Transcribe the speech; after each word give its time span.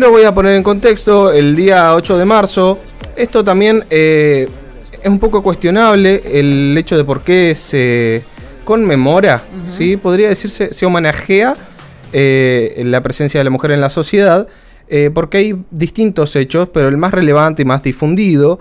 Pero 0.00 0.12
voy 0.12 0.22
a 0.22 0.32
poner 0.32 0.54
en 0.54 0.62
contexto 0.62 1.32
el 1.32 1.56
día 1.56 1.92
8 1.96 2.18
de 2.18 2.24
marzo. 2.24 2.78
Esto 3.16 3.42
también 3.42 3.84
eh, 3.90 4.48
es 4.92 5.10
un 5.10 5.18
poco 5.18 5.42
cuestionable 5.42 6.22
el 6.24 6.78
hecho 6.78 6.96
de 6.96 7.02
por 7.02 7.24
qué 7.24 7.56
se 7.56 8.22
conmemora, 8.64 9.42
¿sí? 9.66 9.96
podría 9.96 10.28
decirse, 10.28 10.72
se 10.72 10.86
homenajea 10.86 11.56
eh, 12.12 12.80
la 12.84 13.02
presencia 13.02 13.40
de 13.40 13.44
la 13.44 13.50
mujer 13.50 13.72
en 13.72 13.80
la 13.80 13.90
sociedad, 13.90 14.46
eh, 14.86 15.10
porque 15.12 15.38
hay 15.38 15.64
distintos 15.72 16.36
hechos, 16.36 16.68
pero 16.68 16.86
el 16.86 16.96
más 16.96 17.10
relevante 17.12 17.62
y 17.62 17.64
más 17.64 17.82
difundido 17.82 18.60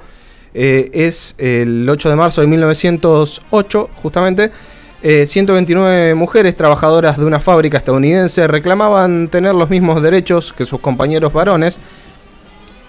es 0.56 1.36
el 1.38 1.88
8 1.88 2.10
de 2.10 2.16
marzo 2.16 2.42
de 2.42 2.48
1908, 2.48 3.90
justamente. 4.02 4.50
129 5.02 6.16
mujeres 6.16 6.56
trabajadoras 6.56 7.18
de 7.18 7.26
una 7.26 7.40
fábrica 7.40 7.78
estadounidense 7.78 8.48
reclamaban 8.48 9.28
tener 9.28 9.54
los 9.54 9.70
mismos 9.70 10.02
derechos 10.02 10.54
que 10.54 10.66
sus 10.66 10.82
compañeros 10.82 11.32
varones 11.34 11.80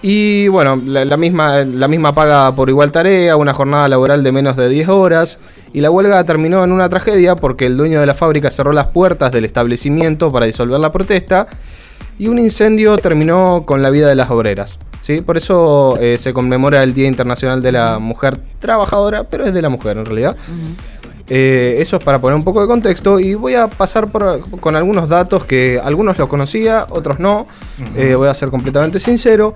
y 0.01 0.47
bueno, 0.49 0.77
la, 0.77 1.17
misma, 1.17 1.65
la 1.65 1.89
misma 1.89 2.15
paga 2.15 2.55
por 2.55 2.69
igual 2.69 2.93
tarea, 2.93 3.37
una 3.37 3.53
jornada 3.53 3.89
laboral 3.89 4.23
de 4.23 4.31
menos 4.31 4.57
de 4.57 4.69
10 4.69 4.89
horas. 4.89 5.39
Y 5.73 5.81
la 5.81 5.91
huelga 5.91 6.23
terminó 6.25 6.63
en 6.63 6.71
una 6.71 6.89
tragedia 6.89 7.35
porque 7.35 7.67
el 7.67 7.77
dueño 7.77 7.99
de 7.99 8.07
la 8.07 8.15
fábrica 8.15 8.51
cerró 8.51 8.73
las 8.73 8.89
puertas 8.89 9.33
del 9.33 9.45
establecimiento 9.45 10.31
para 10.31 10.47
disolver 10.47 10.79
la 10.79 10.93
protesta. 10.93 11.49
Y 12.17 12.29
un 12.29 12.39
incendio 12.39 12.97
terminó 12.99 13.65
con 13.67 13.83
la 13.83 13.91
vida 13.91 14.09
de 14.09 14.15
las 14.15 14.31
obreras. 14.31 14.79
¿sí? 15.01 15.21
Por 15.21 15.37
eso 15.37 15.99
eh, 16.01 16.17
se 16.19 16.33
conmemora 16.33 16.83
el 16.85 16.95
Día 16.95 17.09
Internacional 17.09 17.61
de 17.61 17.73
la 17.73 17.99
Mujer 17.99 18.39
Trabajadora, 18.61 19.25
pero 19.25 19.47
es 19.47 19.55
de 19.55 19.63
la 19.63 19.69
mujer 19.69 19.99
en 19.99 20.05
realidad. 20.05 20.37
Eh, 21.31 21.77
eso 21.79 21.97
es 21.97 22.05
para 22.05 22.19
poner 22.19 22.37
un 22.37 22.45
poco 22.45 22.63
de 22.63 22.67
contexto 22.67 23.21
y 23.21 23.35
voy 23.35 23.55
a 23.55 23.69
pasar 23.69 24.11
por, 24.11 24.41
con 24.61 24.77
algunos 24.77 25.09
datos 25.09 25.45
que 25.45 25.81
algunos 25.83 26.19
los 26.19 26.29
conocía, 26.29 26.87
otros 26.89 27.19
no. 27.19 27.47
Eh, 27.97 28.15
voy 28.15 28.29
a 28.29 28.35
ser 28.35 28.51
completamente 28.51 28.99
sincero. 28.99 29.55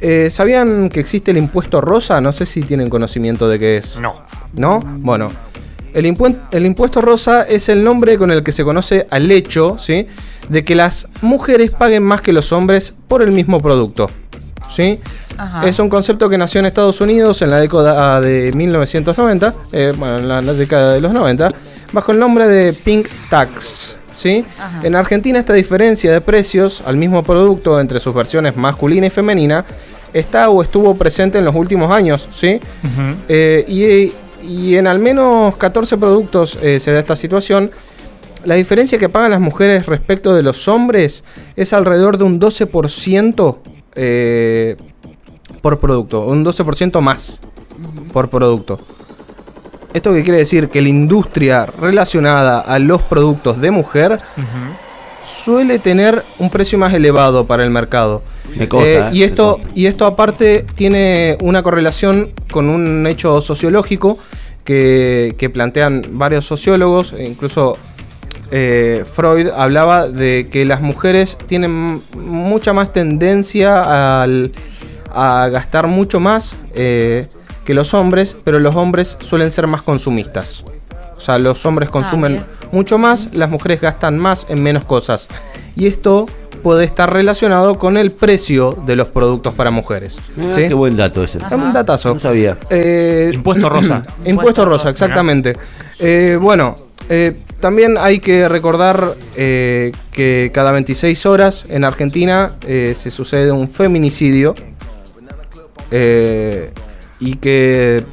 Eh, 0.00 0.28
¿Sabían 0.30 0.90
que 0.90 1.00
existe 1.00 1.30
el 1.30 1.38
impuesto 1.38 1.80
rosa? 1.80 2.20
No 2.20 2.32
sé 2.32 2.44
si 2.44 2.60
tienen 2.62 2.90
conocimiento 2.90 3.48
de 3.48 3.58
qué 3.58 3.76
es. 3.78 3.98
No. 3.98 4.14
¿No? 4.54 4.80
Bueno. 4.80 5.30
El, 5.94 6.04
el, 6.50 6.66
impuesto 6.66 7.00
rosa 7.00 7.44
es 7.44 7.70
el 7.70 7.82
nombre 7.82 8.18
con 8.18 8.30
el 8.30 8.44
que 8.44 8.52
se 8.52 8.64
conoce 8.64 9.06
al 9.08 9.30
hecho, 9.30 9.78
¿sí? 9.78 10.06
De 10.50 10.62
que 10.62 10.74
las 10.74 11.08
mujeres 11.22 11.70
paguen 11.70 12.02
más 12.02 12.20
que 12.20 12.34
los 12.34 12.52
hombres 12.52 12.92
por 13.08 13.22
el 13.22 13.32
mismo 13.32 13.60
producto. 13.60 14.10
¿Sí? 14.68 14.98
Es 15.64 15.78
un 15.78 15.88
concepto 15.88 16.28
que 16.28 16.38
nació 16.38 16.60
en 16.60 16.66
Estados 16.66 17.00
Unidos 17.00 17.42
en 17.42 17.50
la 17.50 17.58
década 17.58 18.20
de 18.20 18.52
1990, 18.54 19.54
eh, 19.72 19.92
bueno, 19.96 20.18
en 20.18 20.28
la, 20.28 20.54
década 20.54 20.94
de 20.94 21.00
los 21.00 21.12
90, 21.12 21.50
bajo 21.92 22.12
el 22.12 22.18
nombre 22.18 22.48
de 22.48 22.72
Pink 22.72 23.08
Tax. 23.28 23.96
¿sí? 24.12 24.44
En 24.82 24.94
Argentina 24.94 25.38
esta 25.38 25.52
diferencia 25.52 26.12
de 26.12 26.20
precios 26.20 26.82
al 26.86 26.96
mismo 26.96 27.22
producto 27.22 27.78
entre 27.80 28.00
sus 28.00 28.14
versiones 28.14 28.56
masculina 28.56 29.06
y 29.06 29.10
femenina 29.10 29.64
está 30.12 30.48
o 30.48 30.62
estuvo 30.62 30.94
presente 30.94 31.38
en 31.38 31.44
los 31.44 31.54
últimos 31.54 31.90
años, 31.90 32.28
¿sí? 32.32 32.58
Eh, 33.28 34.12
y, 34.42 34.76
en 34.76 34.86
al 34.86 34.98
menos 34.98 35.56
14 35.56 35.98
productos 35.98 36.58
eh, 36.62 36.78
se 36.78 36.92
da 36.92 37.00
esta 37.00 37.16
situación. 37.16 37.70
La 38.44 38.54
diferencia 38.54 38.96
que 38.96 39.08
pagan 39.08 39.32
las 39.32 39.40
mujeres 39.40 39.86
respecto 39.86 40.32
de 40.32 40.42
los 40.42 40.68
hombres 40.68 41.24
es 41.56 41.72
alrededor 41.72 42.16
de 42.16 42.24
un 42.24 42.40
12% 42.40 43.58
eh, 43.96 44.76
por 45.66 45.80
producto, 45.80 46.20
un 46.20 46.44
12% 46.44 47.00
más 47.00 47.40
por 48.12 48.30
producto. 48.30 48.78
¿Esto 49.92 50.12
qué 50.12 50.22
quiere 50.22 50.38
decir? 50.38 50.68
Que 50.68 50.80
la 50.80 50.88
industria 50.90 51.66
relacionada 51.66 52.60
a 52.60 52.78
los 52.78 53.02
productos 53.02 53.60
de 53.60 53.72
mujer 53.72 54.20
suele 55.24 55.80
tener 55.80 56.22
un 56.38 56.50
precio 56.50 56.78
más 56.78 56.94
elevado 56.94 57.48
para 57.48 57.64
el 57.64 57.70
mercado. 57.70 58.22
Me 58.56 58.68
costa, 58.68 59.08
eh, 59.08 59.10
y, 59.12 59.24
esto, 59.24 59.58
y 59.74 59.86
esto 59.86 60.06
aparte 60.06 60.64
tiene 60.76 61.36
una 61.42 61.64
correlación 61.64 62.30
con 62.52 62.68
un 62.68 63.04
hecho 63.08 63.40
sociológico 63.40 64.18
que, 64.62 65.50
plantean 65.52 66.10
varios 66.12 66.44
sociólogos, 66.44 67.12
e 67.12 67.24
incluso 67.24 67.76
eh, 68.52 69.04
Freud 69.04 69.48
hablaba 69.48 70.08
de 70.08 70.46
que 70.48 70.64
las 70.64 70.80
mujeres 70.80 71.36
tienen 71.48 72.04
mucha 72.16 72.72
más 72.72 72.92
tendencia 72.92 74.24
a 75.16 75.48
gastar 75.48 75.86
mucho 75.86 76.20
más 76.20 76.54
eh, 76.74 77.26
que 77.64 77.74
los 77.74 77.94
hombres, 77.94 78.36
pero 78.44 78.60
los 78.60 78.76
hombres 78.76 79.18
suelen 79.20 79.50
ser 79.50 79.66
más 79.66 79.82
consumistas. 79.82 80.64
O 81.16 81.20
sea, 81.20 81.38
los 81.38 81.64
hombres 81.64 81.88
ah, 81.88 81.92
consumen 81.92 82.44
mucho 82.72 82.98
más, 82.98 83.30
las 83.32 83.48
mujeres 83.48 83.80
gastan 83.80 84.18
más 84.18 84.46
en 84.48 84.62
menos 84.62 84.84
cosas. 84.84 85.28
Y 85.74 85.86
esto 85.86 86.26
puede 86.62 86.84
estar 86.84 87.12
relacionado 87.12 87.76
con 87.76 87.96
el 87.96 88.10
precio 88.12 88.76
de 88.86 88.96
los 88.96 89.08
productos 89.08 89.54
para 89.54 89.70
mujeres. 89.70 90.18
Qué 90.54 90.74
buen 90.74 90.96
dato 90.96 91.24
ese. 91.24 91.38
Es 91.38 91.52
un 91.52 91.72
datazo. 91.72 92.14
No 92.14 92.20
sabía. 92.20 92.58
Eh, 92.70 93.30
impuesto 93.32 93.68
rosa. 93.68 94.02
impuesto 94.24 94.64
rosa, 94.64 94.90
exactamente. 94.90 95.56
Eh, 95.98 96.38
bueno, 96.40 96.74
eh, 97.08 97.36
también 97.60 97.96
hay 97.98 98.18
que 98.18 98.48
recordar 98.48 99.14
que 99.34 100.50
cada 100.52 100.72
26 100.72 101.26
horas 101.26 101.64
en 101.68 101.84
Argentina 101.84 102.56
se 102.60 103.10
sucede 103.10 103.52
un 103.52 103.68
feminicidio 103.68 104.54
y 107.20 107.34
que 107.36 108.04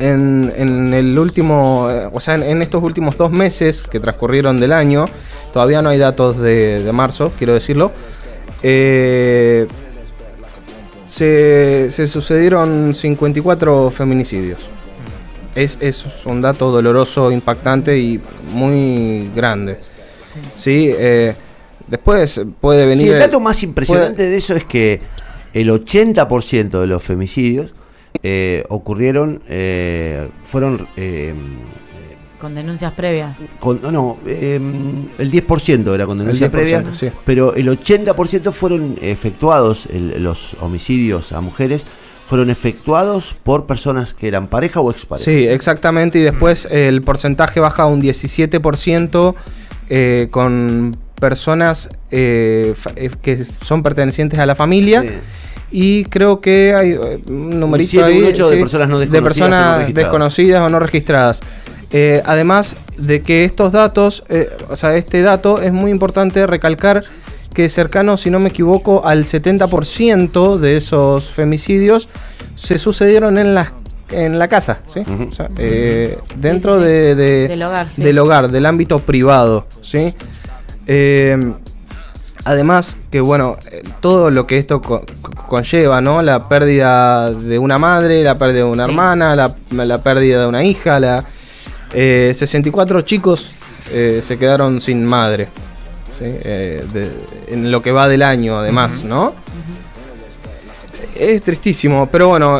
en, 0.00 0.94
el 0.94 1.18
último, 1.18 1.88
eh, 1.90 2.08
o 2.12 2.20
sea, 2.20 2.34
en, 2.34 2.62
estos 2.62 2.82
últimos 2.82 3.16
dos 3.16 3.30
meses 3.30 3.82
que 3.82 4.00
transcurrieron 4.00 4.58
del 4.58 4.72
año, 4.72 5.06
todavía 5.52 5.82
no 5.82 5.90
hay 5.90 5.98
datos 5.98 6.38
de, 6.38 6.88
marzo, 6.92 7.32
quiero 7.36 7.54
decirlo, 7.54 7.92
eh, 8.62 9.66
se, 11.06 11.90
sucedieron 12.06 12.94
54 12.94 13.90
feminicidios. 13.90 14.68
Es, 15.54 15.76
es, 15.80 16.04
un 16.24 16.40
dato 16.40 16.70
doloroso, 16.70 17.30
impactante 17.30 17.98
y 17.98 18.20
muy 18.52 19.30
grande. 19.34 19.76
Sí, 20.56 20.90
eh, 20.96 21.34
después 21.88 22.40
puede 22.60 22.86
venir... 22.86 23.06
Sí, 23.06 23.12
el 23.12 23.18
dato 23.18 23.40
más 23.40 23.62
impresionante 23.62 24.22
de 24.22 24.36
eso 24.36 24.54
es 24.54 24.64
que 24.64 25.00
el 25.54 25.70
80% 25.70 26.80
de 26.80 26.86
los 26.86 27.02
femicidios 27.02 27.72
eh, 28.22 28.64
ocurrieron, 28.68 29.42
eh, 29.48 30.28
fueron... 30.42 30.86
Eh, 30.96 31.34
con 32.38 32.54
denuncias 32.54 32.92
previas. 32.94 33.36
Con, 33.58 33.82
no, 33.82 33.92
no 33.92 34.16
em, 34.26 35.04
el 35.18 35.30
10% 35.30 35.94
era 35.94 36.06
con 36.06 36.16
denuncias 36.16 36.50
previas, 36.50 36.84
pero 37.26 37.54
el 37.54 37.68
80% 37.68 38.52
fueron 38.52 38.96
efectuados, 39.02 39.86
los 39.92 40.56
homicidios 40.60 41.32
a 41.32 41.42
mujeres, 41.42 41.84
fueron 42.24 42.48
efectuados 42.48 43.34
por 43.42 43.66
personas 43.66 44.14
que 44.14 44.26
eran 44.26 44.46
pareja 44.46 44.80
o 44.80 44.90
expareja. 44.90 45.24
Sí, 45.24 45.46
exactamente, 45.46 46.18
y 46.18 46.22
después 46.22 46.66
el 46.70 47.02
porcentaje 47.02 47.60
baja 47.60 47.82
a 47.82 47.86
un 47.86 48.00
17% 48.00 49.34
con 50.30 50.96
personas 51.20 51.90
que 52.10 52.74
son 53.62 53.82
pertenecientes 53.82 54.38
a 54.40 54.46
la 54.46 54.54
familia. 54.54 55.04
Y 55.70 56.04
creo 56.04 56.40
que 56.40 56.74
hay 56.74 56.90
eh, 56.90 57.20
un 57.28 57.60
numerito 57.60 58.04
ahí 58.04 58.20
de 58.20 58.32
personas, 58.32 58.88
no 58.88 58.98
de 58.98 59.22
personas 59.22 59.94
desconocidas 59.94 60.62
o 60.62 60.68
no 60.68 60.80
registradas. 60.80 61.40
Eh, 61.92 62.22
además 62.24 62.76
de 62.98 63.22
que 63.22 63.44
estos 63.44 63.72
datos, 63.72 64.24
eh, 64.28 64.48
o 64.68 64.76
sea, 64.76 64.96
este 64.96 65.22
dato 65.22 65.60
es 65.60 65.72
muy 65.72 65.90
importante 65.90 66.46
recalcar 66.46 67.04
que 67.52 67.68
cercano, 67.68 68.16
si 68.16 68.30
no 68.30 68.38
me 68.38 68.50
equivoco, 68.50 69.04
al 69.04 69.24
70% 69.24 70.58
de 70.58 70.76
esos 70.76 71.30
femicidios 71.30 72.08
se 72.54 72.78
sucedieron 72.78 73.38
en 73.38 73.54
las 73.54 73.72
en 74.12 74.40
la 74.40 74.48
casa, 74.48 74.80
¿sí? 74.92 75.04
dentro 76.34 76.80
De, 76.80 77.14
del, 77.14 77.62
hogar, 77.62 77.88
del 77.94 78.18
hogar, 78.18 78.50
del 78.50 78.66
ámbito 78.66 78.98
privado, 78.98 79.68
¿sí? 79.82 80.16
Además, 82.44 82.96
que 83.10 83.20
bueno, 83.20 83.58
eh, 83.70 83.82
todo 84.00 84.30
lo 84.30 84.46
que 84.46 84.56
esto 84.56 84.80
conlleva, 84.80 86.00
¿no? 86.00 86.22
La 86.22 86.48
pérdida 86.48 87.30
de 87.32 87.58
una 87.58 87.78
madre, 87.78 88.22
la 88.22 88.38
pérdida 88.38 88.64
de 88.64 88.70
una 88.70 88.84
hermana, 88.84 89.36
la, 89.36 89.98
pérdida 90.02 90.42
de 90.42 90.46
una 90.46 90.64
hija, 90.64 90.98
la, 90.98 91.24
64 91.92 92.98
eh, 92.98 93.04
chicos 93.04 93.52
eh, 93.92 94.20
se 94.22 94.38
quedaron 94.38 94.80
sin 94.80 95.04
madre. 95.04 95.48
en 96.20 97.70
lo 97.70 97.82
que 97.82 97.92
va 97.92 98.08
del 98.08 98.22
año, 98.22 98.58
además, 98.58 99.04
¿no? 99.04 99.34
Es 101.14 101.42
tristísimo, 101.42 102.08
pero 102.10 102.28
bueno, 102.28 102.58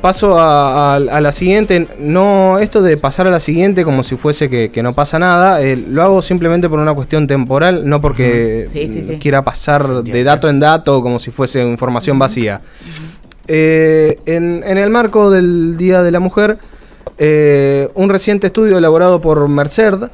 Paso 0.00 0.36
a, 0.38 0.98
la 0.98 1.32
siguiente. 1.32 1.88
No, 1.98 2.58
esto 2.58 2.82
de 2.82 2.96
pasar 2.96 3.26
a 3.26 3.30
la 3.30 3.40
siguiente 3.40 3.84
como 3.84 4.02
si 4.02 4.16
fuese 4.16 4.48
que, 4.48 4.82
no 4.82 4.92
pasa 4.92 5.18
nada, 5.18 5.60
eh, 5.60 5.76
lo 5.76 6.02
hago 6.02 6.22
simplemente 6.22 6.68
por 6.68 6.78
una 6.78 6.94
cuestión 6.94 7.26
temporal, 7.26 7.88
no 7.88 8.00
porque 8.00 8.66
quiera 9.20 9.42
pasar 9.42 10.04
de 10.04 10.24
dato 10.24 10.48
en 10.48 10.60
dato 10.60 11.02
como 11.02 11.18
si 11.18 11.30
fuese 11.30 11.64
información 11.64 12.18
vacía. 12.18 12.60
Eh, 13.48 14.18
en, 14.26 14.62
el 14.64 14.90
marco 14.90 15.30
del 15.30 15.76
Día 15.76 16.02
de 16.02 16.10
la 16.12 16.20
Mujer, 16.20 16.58
eh, 17.18 17.88
un 17.94 18.08
reciente 18.08 18.48
estudio 18.48 18.78
elaborado 18.78 19.20
por 19.20 19.48
Merced 19.48 20.08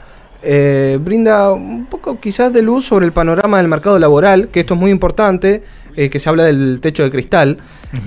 eh, 0.46 0.98
brinda 1.00 1.52
un 1.52 1.86
poco 1.86 2.20
quizás 2.20 2.52
de 2.52 2.60
luz 2.60 2.84
sobre 2.84 3.06
el 3.06 3.12
panorama 3.12 3.56
del 3.56 3.68
mercado 3.68 3.98
laboral, 3.98 4.48
que 4.48 4.60
esto 4.60 4.74
es 4.74 4.80
muy 4.80 4.90
importante, 4.90 5.62
eh, 5.96 6.10
que 6.10 6.20
se 6.20 6.28
habla 6.28 6.44
del 6.44 6.80
techo 6.82 7.02
de 7.02 7.10
cristal, 7.10 7.56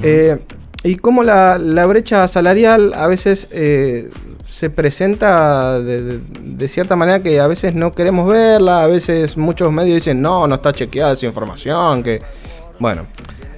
eh, 0.03 0.37
y 0.83 0.95
cómo 0.95 1.23
la, 1.23 1.57
brecha 1.87 2.27
salarial 2.27 2.93
a 2.93 3.07
veces 3.07 3.47
se 4.45 4.69
presenta 4.69 5.79
de, 5.81 6.67
cierta 6.67 6.95
manera 6.95 7.21
que 7.21 7.39
a 7.39 7.47
veces 7.47 7.73
no 7.73 7.93
queremos 7.93 8.27
verla, 8.27 8.83
a 8.83 8.87
veces 8.87 9.37
muchos 9.37 9.71
medios 9.71 9.95
dicen, 9.95 10.21
no, 10.21 10.47
no 10.47 10.55
está 10.55 10.73
chequeada 10.73 11.13
esa 11.13 11.25
información, 11.25 12.03
que 12.03 12.21
bueno. 12.79 13.07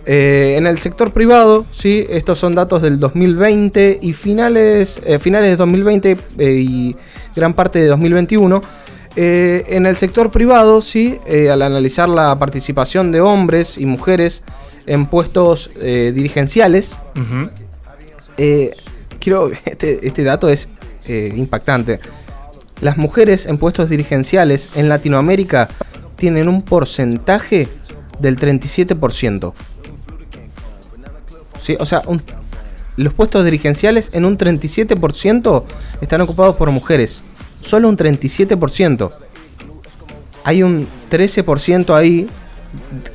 en 0.06 0.66
el 0.66 0.80
sector 0.80 1.12
privado, 1.12 1.66
sí, 1.72 2.06
estos 2.10 2.40
son 2.40 2.56
datos 2.56 2.82
del 2.82 3.00
2020 3.00 4.00
y 4.02 4.14
finales, 4.14 5.00
finales 5.20 5.52
de 5.52 5.56
2020 5.58 6.18
y 6.40 6.96
gran 7.36 7.54
parte 7.54 7.80
de 7.80 7.88
2021. 7.88 8.62
Eh, 9.16 9.66
en 9.76 9.86
el 9.86 9.98
sector 9.98 10.32
privado, 10.32 10.82
sí, 10.82 11.20
eh, 11.26 11.50
al 11.50 11.62
analizar 11.62 12.08
la 12.08 12.38
participación 12.38 13.12
de 13.12 13.22
hombres 13.22 13.78
y 13.78 13.86
mujeres 13.86 14.44
en 14.90 15.06
puestos 15.06 15.72
eh, 15.80 16.12
dirigenciales, 16.14 16.92
quiero, 19.20 19.52
este, 19.66 20.06
este, 20.06 20.24
dato 20.24 20.50
es 20.50 20.68
impactante. 21.08 22.00
Las 22.82 22.98
mujeres 22.98 23.46
en 23.46 23.58
puestos 23.58 23.90
dirigenciales 23.90 24.70
en 24.76 24.90
Latinoamérica 24.90 25.70
tienen 26.16 26.48
un 26.48 26.62
porcentaje 26.62 27.68
del 28.20 28.38
37%. 28.38 29.54
¿Sí? 31.62 31.78
O 31.80 31.86
sea, 31.86 32.04
los 32.96 33.14
puestos 33.14 33.44
dirigenciales 33.44 34.12
en 34.14 34.26
un 34.26 34.38
37% 34.38 35.64
están 36.02 36.22
ocupados 36.22 36.56
por 36.58 36.72
mujeres 36.72 37.24
solo 37.62 37.90
un 37.90 37.98
37%. 37.98 39.10
Hay 40.44 40.64
un 40.64 40.88
13% 41.12 41.96
ahí 41.96 42.28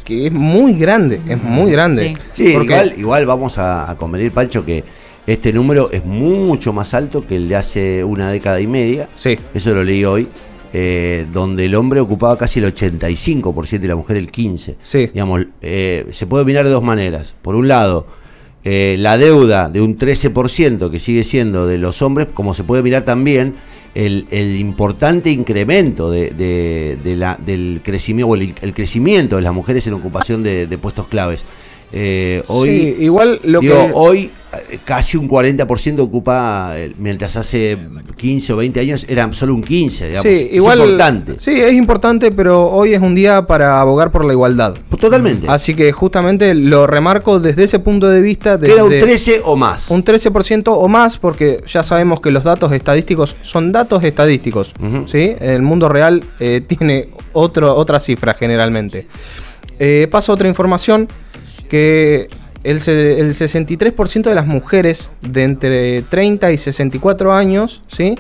que 0.04 0.26
es 0.26 0.32
muy 0.32 0.74
grande, 0.74 1.20
es 1.28 1.42
muy 1.42 1.70
grande. 1.70 2.16
Sí, 2.32 2.48
igual, 2.48 2.94
igual 2.96 3.26
vamos 3.26 3.58
a, 3.58 3.94
convenir, 3.98 4.32
Pancho, 4.32 4.64
que 4.64 4.84
este 5.26 5.52
número 5.52 5.90
es 5.90 6.04
mucho 6.04 6.72
más 6.72 6.94
alto 6.94 7.26
que 7.26 7.36
el 7.36 7.48
de 7.48 7.56
hace 7.56 8.04
una 8.04 8.30
década 8.30 8.60
y 8.60 8.66
media. 8.66 9.08
Sí. 9.16 9.38
Eso 9.54 9.72
lo 9.72 9.82
leí 9.82 10.04
hoy. 10.04 10.28
Eh, 10.76 11.26
donde 11.32 11.66
el 11.66 11.76
hombre 11.76 12.00
ocupaba 12.00 12.36
casi 12.36 12.58
el 12.58 12.74
85% 12.74 13.84
y 13.84 13.86
la 13.86 13.94
mujer 13.94 14.16
el 14.16 14.32
15%. 14.32 14.74
Sí. 14.82 15.06
Digamos, 15.06 15.46
eh, 15.62 16.04
se 16.10 16.26
puede 16.26 16.44
mirar 16.44 16.64
de 16.64 16.72
dos 16.72 16.82
maneras. 16.82 17.36
Por 17.42 17.54
un 17.54 17.68
lado, 17.68 18.08
eh, 18.64 18.96
la 18.98 19.16
deuda 19.16 19.68
de 19.68 19.82
un 19.82 19.96
13% 19.96 20.90
que 20.90 20.98
sigue 20.98 21.22
siendo 21.22 21.68
de 21.68 21.78
los 21.78 22.02
hombres, 22.02 22.28
como 22.34 22.54
se 22.54 22.64
puede 22.64 22.82
mirar 22.82 23.04
también 23.04 23.54
el, 23.94 24.26
el 24.30 24.56
importante 24.56 25.30
incremento 25.30 26.10
de, 26.10 26.30
de, 26.30 27.16
la, 27.16 27.36
del 27.36 27.80
crecimiento, 27.84 28.34
el, 28.34 28.54
el, 28.60 28.74
crecimiento 28.74 29.36
de 29.36 29.42
las 29.42 29.54
mujeres 29.54 29.86
en 29.86 29.94
ocupación 29.94 30.42
de, 30.42 30.78
puestos 30.78 31.06
claves. 31.08 31.44
Eh, 31.96 32.42
hoy, 32.48 32.96
igual 32.98 33.38
lo 33.44 33.60
que... 33.60 33.72
hoy 33.72 34.28
eh, 34.68 34.80
casi 34.84 35.16
un 35.16 35.28
40% 35.28 36.00
ocupa, 36.00 36.72
eh, 36.74 36.92
mientras 36.98 37.36
hace 37.36 37.78
15 38.16 38.52
o 38.52 38.56
20 38.56 38.80
años 38.80 39.06
era 39.08 39.32
solo 39.32 39.54
un 39.54 39.62
15, 39.62 40.08
digamos. 40.08 40.22
Sí, 40.22 40.48
igual, 40.50 40.80
es 40.80 40.84
importante. 40.86 41.34
Sí, 41.38 41.60
es 41.60 41.72
importante, 41.74 42.32
pero 42.32 42.68
hoy 42.68 42.94
es 42.94 43.00
un 43.00 43.14
día 43.14 43.46
para 43.46 43.80
abogar 43.80 44.10
por 44.10 44.24
la 44.24 44.32
igualdad. 44.32 44.74
Totalmente. 44.98 45.46
Así 45.48 45.74
que 45.74 45.92
justamente 45.92 46.52
lo 46.56 46.88
remarco 46.88 47.38
desde 47.38 47.62
ese 47.62 47.78
punto 47.78 48.08
de 48.08 48.20
vista. 48.20 48.58
Queda 48.58 48.82
un 48.82 48.90
13 48.90 49.42
o 49.44 49.56
más. 49.56 49.88
Un 49.88 50.04
13% 50.04 50.64
o 50.66 50.88
más, 50.88 51.16
porque 51.18 51.62
ya 51.64 51.84
sabemos 51.84 52.20
que 52.20 52.32
los 52.32 52.42
datos 52.42 52.72
estadísticos 52.72 53.36
son 53.42 53.70
datos 53.70 54.02
estadísticos. 54.02 54.74
¿sí? 55.06 55.36
El 55.38 55.62
mundo 55.62 55.88
real 55.88 56.24
tiene 56.66 57.06
otro, 57.34 57.72
otra 57.76 58.00
cifra 58.00 58.34
generalmente. 58.34 59.06
paso 60.10 60.32
a 60.32 60.34
otra 60.34 60.48
información 60.48 61.06
que 61.74 62.28
el, 62.62 62.78
63% 62.78 64.22
de 64.22 64.34
las 64.36 64.46
mujeres 64.46 65.10
de 65.22 65.42
entre 65.42 66.02
30 66.02 66.52
y 66.52 66.56
64 66.56 67.34
años 67.34 67.82
¿sí? 67.88 68.14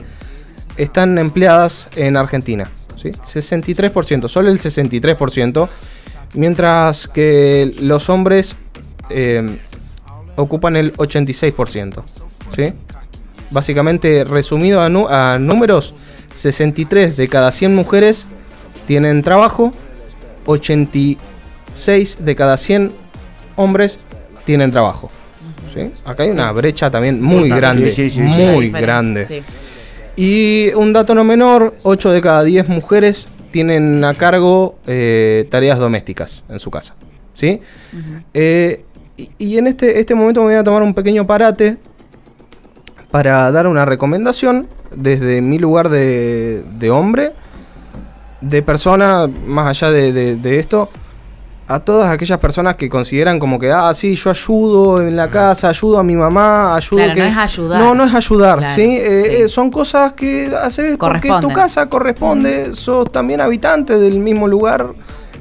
están 0.76 1.18
empleadas 1.18 1.88
en 1.94 2.16
Argentina. 2.16 2.68
¿sí? 3.00 3.10
63%, 3.10 4.26
solo 4.26 4.48
el 4.48 4.58
63%, 4.58 5.68
mientras 6.34 7.06
que 7.06 7.72
los 7.78 8.10
hombres 8.10 8.56
eh, 9.08 9.56
ocupan 10.34 10.74
el 10.74 10.92
86%. 10.94 12.02
¿sí? 12.56 12.72
Básicamente, 13.52 14.24
resumido 14.24 14.80
a, 14.80 14.86
a 15.34 15.38
números, 15.38 15.94
63 16.34 17.16
de 17.16 17.28
cada 17.28 17.52
100 17.52 17.72
mujeres 17.72 18.26
tienen 18.88 19.22
trabajo, 19.22 19.72
86 20.46 22.18
de 22.18 22.34
cada 22.34 22.56
100 22.56 23.03
hombres 23.56 23.98
tienen 24.44 24.70
trabajo. 24.70 25.10
¿sí? 25.72 25.90
Acá 26.04 26.22
hay 26.22 26.30
una 26.30 26.50
brecha 26.52 26.90
también 26.90 27.20
muy 27.20 27.48
grande, 27.48 27.92
muy 28.18 28.70
grande. 28.70 29.42
Y 30.16 30.72
un 30.74 30.92
dato 30.92 31.14
no 31.14 31.24
menor, 31.24 31.74
8 31.82 32.12
de 32.12 32.20
cada 32.20 32.44
10 32.44 32.68
mujeres 32.68 33.26
tienen 33.50 34.04
a 34.04 34.14
cargo 34.14 34.76
eh, 34.86 35.46
tareas 35.50 35.78
domésticas 35.78 36.44
en 36.48 36.58
su 36.58 36.70
casa. 36.70 36.94
¿sí? 37.34 37.60
Eh, 38.32 38.84
y, 39.16 39.58
en 39.58 39.66
este, 39.66 40.00
este 40.00 40.14
momento 40.14 40.40
me 40.40 40.46
voy 40.46 40.56
a 40.56 40.64
tomar 40.64 40.82
un 40.82 40.94
pequeño 40.94 41.26
parate 41.26 41.76
para 43.10 43.50
dar 43.52 43.66
una 43.66 43.84
recomendación 43.84 44.66
desde 44.94 45.40
mi 45.40 45.58
lugar 45.58 45.88
de, 45.88 46.64
de 46.78 46.90
hombre, 46.90 47.32
de 48.40 48.62
persona, 48.62 49.28
más 49.46 49.68
allá 49.68 49.92
de, 49.92 50.36
de 50.36 50.58
esto, 50.58 50.90
a 51.66 51.80
todas 51.80 52.12
aquellas 52.12 52.38
personas 52.38 52.76
que 52.76 52.88
consideran 52.88 53.38
como 53.38 53.58
que, 53.58 53.72
ah, 53.72 53.92
sí, 53.94 54.16
yo 54.16 54.30
ayudo 54.30 55.00
en 55.00 55.16
la 55.16 55.30
casa, 55.30 55.70
ayudo 55.70 55.98
a 55.98 56.02
mi 56.02 56.14
mamá, 56.14 56.76
ayudo. 56.76 57.02
Claro, 57.02 57.14
no 57.16 57.24
es 57.24 57.36
ayudar. 57.36 57.80
No, 57.80 57.94
no 57.94 58.04
es 58.04 58.14
ayudar, 58.14 58.62
eh, 58.76 59.38
¿sí? 59.40 59.48
son 59.48 59.70
cosas 59.70 60.12
que 60.12 60.52
haces 60.62 60.96
porque 60.98 61.30
tu 61.40 61.48
casa, 61.52 61.86
corresponde, 61.86 62.74
sos 62.74 63.10
también 63.10 63.40
habitante 63.40 63.98
del 63.98 64.18
mismo 64.18 64.46
lugar 64.46 64.92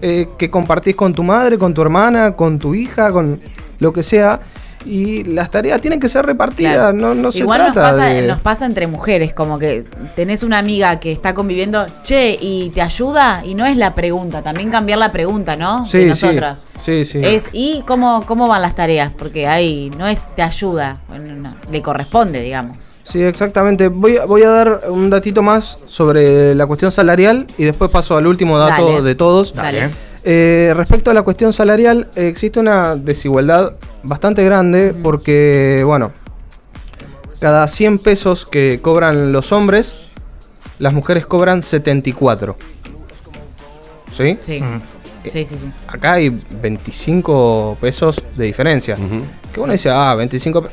eh, 0.01 0.27
que 0.37 0.49
compartís 0.49 0.95
con 0.95 1.13
tu 1.13 1.23
madre, 1.23 1.57
con 1.57 1.73
tu 1.73 1.81
hermana, 1.81 2.35
con 2.35 2.59
tu 2.59 2.73
hija, 2.73 3.11
con 3.11 3.39
lo 3.79 3.91
que 3.91 4.03
sea 4.03 4.39
y 4.85 5.23
las 5.23 5.51
tareas 5.51 5.81
tienen 5.81 5.99
que 5.99 6.09
ser 6.09 6.25
repartidas, 6.25 6.93
no, 6.93 7.13
no 7.13 7.31
se 7.31 7.45
trata 7.45 7.65
nos 7.65 7.73
pasa, 7.75 8.21
nos 8.21 8.41
pasa 8.41 8.65
entre 8.65 8.87
mujeres, 8.87 9.33
como 9.33 9.59
que 9.59 9.85
tenés 10.15 10.43
una 10.43 10.59
amiga 10.59 10.99
que 10.99 11.11
está 11.11 11.33
conviviendo, 11.33 11.85
che, 12.03 12.37
y 12.39 12.69
te 12.69 12.81
ayuda, 12.81 13.43
y 13.45 13.55
no 13.55 13.65
es 13.65 13.77
la 13.77 13.95
pregunta, 13.95 14.41
también 14.41 14.69
cambiar 14.69 14.99
la 14.99 15.11
pregunta, 15.11 15.55
¿no? 15.55 15.85
Sí, 15.85 15.99
de 15.99 16.07
nosotras. 16.07 16.65
Sí, 16.83 17.05
sí. 17.05 17.21
Es, 17.23 17.49
¿y 17.53 17.83
cómo, 17.87 18.23
cómo 18.25 18.47
van 18.47 18.61
las 18.61 18.75
tareas? 18.75 19.11
Porque 19.17 19.47
ahí 19.47 19.89
no 19.97 20.07
es 20.07 20.27
te 20.35 20.41
ayuda, 20.41 20.97
le 21.71 21.81
corresponde, 21.81 22.41
digamos. 22.41 22.93
Sí, 23.03 23.21
exactamente. 23.21 23.89
Voy, 23.89 24.17
voy 24.27 24.43
a 24.43 24.49
dar 24.49 24.81
un 24.89 25.09
datito 25.09 25.41
más 25.41 25.77
sobre 25.87 26.55
la 26.55 26.65
cuestión 26.65 26.91
salarial 26.91 27.47
y 27.57 27.65
después 27.65 27.91
paso 27.91 28.17
al 28.17 28.27
último 28.27 28.57
dato 28.57 29.01
de 29.01 29.15
todos. 29.15 29.53
Dale. 29.53 29.89
Eh, 30.25 30.71
respecto 30.75 31.11
a 31.11 31.13
la 31.13 31.21
cuestión 31.23 31.51
salarial, 31.51 32.07
existe 32.15 32.59
una 32.59 32.95
desigualdad 32.95 33.73
bastante 34.03 34.43
grande 34.43 34.93
porque, 35.03 35.83
bueno, 35.85 36.11
cada 37.39 37.67
100 37.67 37.99
pesos 37.99 38.45
que 38.45 38.79
cobran 38.81 39.31
los 39.33 39.51
hombres, 39.51 39.95
las 40.79 40.93
mujeres 40.93 41.25
cobran 41.25 41.61
74. 41.61 42.55
¿Sí? 44.15 44.37
Sí. 44.41 44.61
Sí, 45.25 45.45
sí, 45.45 45.71
Acá 45.87 46.13
hay 46.13 46.37
25 46.61 47.77
pesos 47.79 48.21
de 48.35 48.45
diferencia. 48.45 48.97
Que 49.53 49.61
uno 49.61 49.71
dice, 49.71 49.89
ah, 49.89 50.13
25 50.15 50.65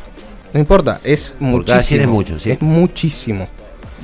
No 0.53 0.59
importa, 0.61 0.99
es 1.05 1.37
muchísimo. 1.39 2.13
mucho, 2.13 2.39
¿sí? 2.39 2.51
Es 2.53 2.61
muchísimo. 2.61 3.47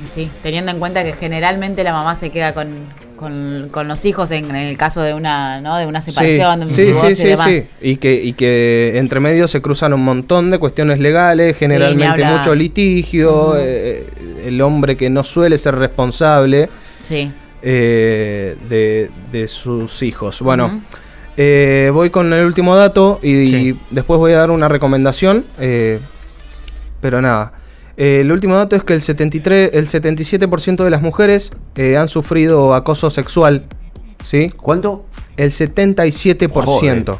Sí, 0.05 0.29
teniendo 0.41 0.71
en 0.71 0.79
cuenta 0.79 1.03
que 1.03 1.11
generalmente 1.13 1.83
la 1.83 1.91
mamá 1.91 2.15
se 2.15 2.29
queda 2.29 2.53
con 2.53 2.69
con, 3.17 3.67
con 3.71 3.87
los 3.87 4.05
hijos 4.05 4.31
en, 4.31 4.55
el 4.55 4.77
caso 4.77 5.01
de 5.01 5.13
una, 5.13 5.59
¿no? 5.59 5.77
de 5.77 5.85
una 5.85 6.01
separación, 6.01 6.59
de 6.59 6.65
un 6.67 6.71
sí, 6.71 6.93
sí, 6.93 7.15
sí, 7.15 7.27
y 7.27 7.37
Sí. 7.37 7.67
Y 7.81 7.95
que, 7.97 8.13
y 8.13 8.33
que 8.33 8.97
entre 8.97 9.19
medio 9.19 9.47
se 9.47 9.61
cruzan 9.61 9.93
un 9.93 10.03
montón 10.03 10.49
de 10.51 10.59
cuestiones 10.59 10.99
legales, 10.99 11.57
generalmente 11.57 12.23
mucho 12.23 12.55
litigio, 12.55 13.55
eh, 13.57 14.05
el 14.45 14.61
hombre 14.61 14.95
que 14.95 15.09
no 15.09 15.23
suele 15.23 15.57
ser 15.57 15.75
responsable 15.75 16.69
eh, 17.61 18.55
de, 18.69 19.09
de, 19.31 19.47
sus 19.47 20.03
hijos. 20.03 20.41
Bueno, 20.41 20.81
eh, 21.35 21.89
voy 21.93 22.09
con 22.09 22.31
el 22.31 22.45
último 22.45 22.75
dato 22.75 23.19
y, 23.21 23.73
después 23.89 24.17
voy 24.17 24.31
a 24.31 24.37
dar 24.37 24.51
una 24.51 24.69
recomendación, 24.69 25.45
pero 27.01 27.21
nada. 27.21 27.51
Eh, 27.97 28.21
el 28.21 28.31
último 28.31 28.55
dato 28.55 28.75
es 28.75 28.83
que 28.83 28.93
el, 28.93 29.01
73, 29.01 29.71
el 29.73 29.87
77% 29.87 30.83
de 30.83 30.89
las 30.89 31.01
mujeres 31.01 31.51
eh, 31.75 31.97
han 31.97 32.07
sufrido 32.07 32.73
acoso 32.73 33.09
sexual. 33.09 33.65
¿Sí? 34.23 34.49
¿Cuánto? 34.55 35.05
El 35.35 35.51
77%. 35.51 37.17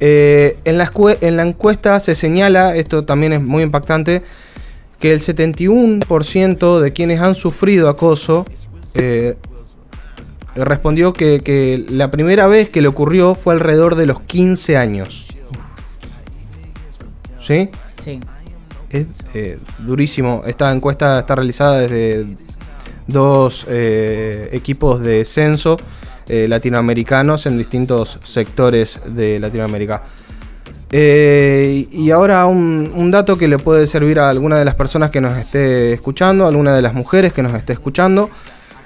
Eh, 0.00 0.58
en, 0.64 0.78
la 0.78 0.90
en 1.20 1.36
la 1.36 1.42
encuesta 1.44 2.00
se 2.00 2.14
señala, 2.14 2.76
esto 2.76 3.04
también 3.04 3.32
es 3.32 3.40
muy 3.40 3.62
impactante, 3.62 4.22
que 4.98 5.12
el 5.12 5.20
71% 5.20 6.80
de 6.80 6.92
quienes 6.92 7.20
han 7.20 7.34
sufrido 7.34 7.88
acoso 7.88 8.44
eh, 8.94 9.36
respondió 10.56 11.12
que, 11.12 11.84
la 11.88 12.10
primera 12.10 12.46
vez 12.46 12.68
que 12.68 12.80
le 12.80 12.88
ocurrió 12.88 13.34
fue 13.34 13.54
alrededor 13.54 13.94
de 13.96 14.06
los 14.06 14.20
15 14.20 14.76
años. 14.76 15.26
¿Sí? 17.40 17.70
Sí. 18.02 18.20
Es 18.94 19.06
eh, 19.34 19.58
durísimo. 19.80 20.42
Esta 20.46 20.72
encuesta 20.72 21.20
está 21.20 21.34
realizada 21.34 21.80
desde 21.80 22.26
dos 23.06 23.66
eh, 23.68 24.48
equipos 24.52 25.00
de 25.00 25.24
censo 25.24 25.76
latinoamericanos 26.26 27.44
en 27.44 27.58
distintos 27.58 28.18
sectores 28.22 28.98
de 29.06 29.38
Latinoamérica. 29.38 30.02
Eh, 30.96 31.88
y 31.90 32.12
ahora 32.12 32.46
un, 32.46 33.10
dato 33.10 33.36
que 33.36 33.48
le 33.48 33.58
puede 33.58 33.88
servir 33.88 34.20
a 34.20 34.30
alguna 34.30 34.58
de 34.58 34.64
las 34.64 34.76
personas 34.76 35.10
que 35.10 35.20
nos 35.20 35.36
esté 35.36 35.92
escuchando, 35.92 36.44
a 36.44 36.48
alguna 36.48 36.72
de 36.72 36.82
las 36.82 36.94
mujeres 36.94 37.32
que 37.32 37.42
nos 37.42 37.52
esté 37.52 37.72
escuchando. 37.72 38.30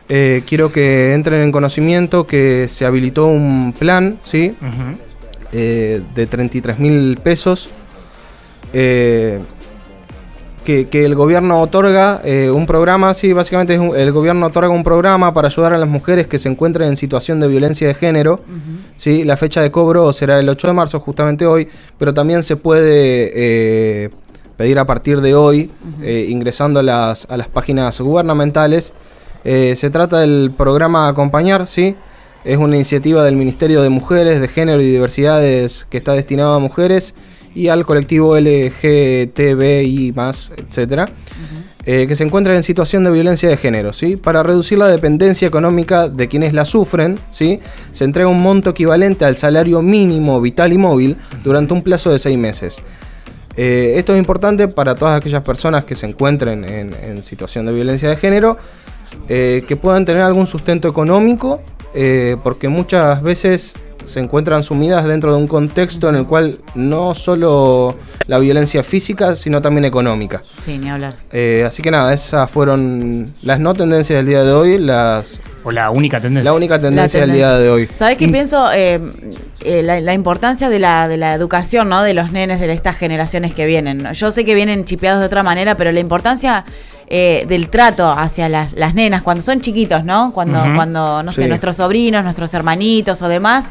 Eh, 0.08 0.42
quiero 0.46 0.72
que 0.72 1.12
entren 1.12 1.42
en 1.42 1.52
conocimiento 1.52 2.26
que 2.26 2.66
se 2.66 2.86
habilitó 2.86 3.26
un 3.26 3.74
plan, 3.78 4.18
¿sí? 4.22 4.54
Eh, 5.52 6.00
de 6.14 6.26
33 6.26 6.78
mil 6.78 7.18
pesos 7.22 7.68
que, 10.90 11.04
el 11.06 11.14
gobierno 11.14 11.62
otorga 11.62 12.20
eh, 12.24 12.50
un 12.50 12.66
programa, 12.66 13.14
sí, 13.14 13.32
básicamente 13.32 13.74
es 13.74 13.80
el 13.80 14.12
gobierno 14.12 14.46
otorga 14.46 14.68
un 14.68 14.84
programa 14.84 15.32
para 15.32 15.48
ayudar 15.48 15.72
a 15.72 15.78
las 15.78 15.88
mujeres 15.88 16.26
que 16.26 16.38
se 16.38 16.50
encuentren 16.50 16.88
en 16.88 16.96
situación 16.98 17.40
de 17.40 17.48
violencia 17.48 17.88
de 17.88 17.94
género. 17.94 18.40
¿sí? 18.98 19.24
La 19.24 19.38
fecha 19.38 19.62
de 19.62 19.70
cobro 19.70 20.12
será 20.12 20.38
el 20.38 20.48
8 20.48 20.66
de 20.66 20.72
marzo, 20.74 21.00
justamente 21.00 21.46
hoy, 21.46 21.68
pero 21.96 22.12
también 22.12 22.42
se 22.42 22.56
puede 22.56 23.30
eh, 23.34 24.10
pedir 24.58 24.78
a 24.78 24.84
partir 24.84 25.22
de 25.22 25.34
hoy, 25.34 25.70
eh, 26.02 26.26
ingresando 26.28 26.80
a 26.80 26.82
las, 26.82 27.26
a 27.30 27.38
las 27.38 27.48
páginas 27.48 27.98
gubernamentales. 27.98 28.92
se 29.44 29.90
trata 29.90 30.18
del 30.18 30.52
programa 30.54 31.08
Acompañar, 31.08 31.66
¿sí? 31.66 31.96
Es 32.44 32.58
una 32.58 32.76
iniciativa 32.76 33.24
del 33.24 33.36
Ministerio 33.36 33.80
de 33.80 33.88
Mujeres, 33.88 34.40
de 34.40 34.48
Género 34.48 34.82
y 34.82 34.90
Diversidades 34.90 35.86
que 35.88 35.96
está 35.96 36.12
destinado 36.12 36.54
a 36.54 36.58
mujeres 36.58 37.14
y 37.58 37.68
al 37.68 37.84
colectivo 37.84 38.38
LGTBI, 38.38 40.14
etcétera, 40.56 41.08
eh, 41.84 42.06
que 42.06 42.14
se 42.14 42.22
encuentran 42.22 42.54
en 42.54 42.62
situación 42.62 43.02
de 43.02 43.10
violencia 43.10 43.48
de 43.48 43.56
género. 43.56 43.92
¿sí? 43.92 44.16
Para 44.16 44.44
reducir 44.44 44.78
la 44.78 44.86
dependencia 44.86 45.48
económica 45.48 46.08
de 46.08 46.28
quienes 46.28 46.54
la 46.54 46.64
sufren, 46.64 47.18
¿sí? 47.32 47.58
se 47.90 48.04
entrega 48.04 48.28
un 48.28 48.40
monto 48.40 48.70
equivalente 48.70 49.24
al 49.24 49.36
salario 49.36 49.82
mínimo 49.82 50.40
vital 50.40 50.72
y 50.72 50.78
móvil 50.78 51.16
durante 51.42 51.74
un 51.74 51.82
plazo 51.82 52.12
de 52.12 52.20
seis 52.20 52.38
meses. 52.38 52.80
Eh, 53.56 53.94
esto 53.96 54.12
es 54.12 54.20
importante 54.20 54.68
para 54.68 54.94
todas 54.94 55.16
aquellas 55.16 55.42
personas 55.42 55.84
que 55.84 55.96
se 55.96 56.06
encuentren 56.06 56.64
en, 56.64 57.22
situación 57.24 57.66
de 57.66 57.72
violencia 57.72 58.08
de 58.08 58.14
género, 58.14 58.56
eh, 59.28 59.64
que 59.66 59.74
puedan 59.74 60.04
tener 60.04 60.22
algún 60.22 60.46
sustento 60.46 60.86
económico, 60.86 61.60
porque 62.42 62.68
muchas 62.68 63.22
veces 63.22 63.74
se 64.08 64.20
encuentran 64.20 64.62
sumidas 64.62 65.04
dentro 65.04 65.32
de 65.32 65.38
un 65.38 65.46
contexto 65.46 66.08
en 66.08 66.16
el 66.16 66.26
cual 66.26 66.58
no 66.74 67.14
solo 67.14 67.94
la 68.26 68.38
violencia 68.38 68.82
física, 68.82 69.36
sino 69.36 69.60
también 69.62 69.84
económica. 69.84 70.42
Sí, 70.58 70.78
ni 70.78 70.88
hablar. 70.88 71.14
Eh, 71.30 71.64
así 71.66 71.82
que 71.82 71.90
nada, 71.90 72.12
esas 72.12 72.50
fueron 72.50 73.32
las 73.42 73.60
no 73.60 73.74
tendencias 73.74 74.18
del 74.18 74.26
día 74.26 74.42
de 74.42 74.52
hoy, 74.52 74.78
las... 74.78 75.40
O 75.64 75.70
la 75.70 75.90
única 75.90 76.20
tendencia. 76.20 76.50
La 76.50 76.56
única 76.56 76.78
tendencia, 76.78 77.20
del 77.20 77.32
día 77.32 77.58
de 77.58 77.68
hoy. 77.68 77.88
¿Sabes 77.92 78.16
qué 78.16 78.28
pienso? 78.28 78.72
Eh, 78.72 79.00
eh, 79.60 79.82
la, 79.82 80.14
importancia 80.14 80.70
de 80.70 80.78
la, 80.78 81.08
de 81.08 81.16
la 81.16 81.34
educación, 81.34 81.88
¿no? 81.88 82.02
De 82.02 82.14
los 82.14 82.32
nenes 82.32 82.60
de 82.60 82.72
estas 82.72 82.96
generaciones 82.96 83.54
que 83.54 83.66
vienen. 83.66 84.06
Yo 84.14 84.30
sé 84.30 84.44
que 84.44 84.54
vienen 84.54 84.84
chipeados 84.84 85.20
de 85.20 85.26
otra 85.26 85.42
manera, 85.42 85.76
pero 85.76 85.92
la 85.92 86.00
importancia... 86.00 86.64
del 87.08 87.70
trato 87.70 88.10
hacia 88.10 88.48
las, 88.48 88.74
las, 88.74 88.94
nenas 88.94 89.22
cuando 89.22 89.42
son 89.42 89.60
chiquitos, 89.60 90.04
¿no? 90.04 90.32
Cuando, 90.32 90.60
cuando 90.74 91.22
no 91.22 91.32
sé, 91.32 91.48
nuestros 91.48 91.76
sobrinos, 91.76 92.22
nuestros 92.22 92.52
hermanitos 92.52 93.22
o 93.22 93.28
demás, 93.28 93.66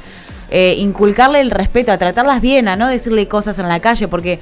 eh, 0.50 0.76
inculcarle 0.78 1.42
el 1.42 1.52
respeto, 1.52 1.92
a 1.92 1.98
tratarlas 1.98 2.42
bien, 2.42 2.68
a 2.68 2.76
no 2.76 2.88
decirle 2.88 3.28
cosas 3.28 3.60
en 3.60 3.68
la 3.68 3.80
calle, 3.80 4.08
porque 4.08 4.40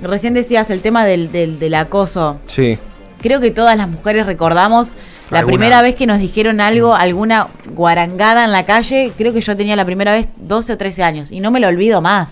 recién 0.00 0.34
decías 0.34 0.70
el 0.70 0.82
tema 0.82 1.04
del, 1.04 1.32
del, 1.32 1.74
acoso. 1.74 2.38
Sí. 2.46 2.78
Creo 3.20 3.40
que 3.40 3.50
todas 3.50 3.76
las 3.76 3.88
mujeres 3.88 4.26
recordamos 4.26 4.92
la 5.30 5.44
primera 5.44 5.82
vez 5.82 5.96
que 5.96 6.06
nos 6.06 6.20
dijeron 6.20 6.60
algo, 6.60 6.94
alguna 6.94 7.48
guarangada 7.74 8.44
en 8.44 8.52
la 8.52 8.64
calle, 8.64 9.12
creo 9.18 9.32
que 9.32 9.40
yo 9.40 9.56
tenía 9.56 9.76
la 9.76 9.84
primera 9.84 10.12
vez 10.12 10.28
12 10.36 10.72
o 10.72 10.78
13 10.78 11.02
años 11.02 11.32
y 11.32 11.40
no 11.40 11.50
me 11.50 11.60
lo 11.60 11.68
olvido 11.68 12.00
más. 12.00 12.30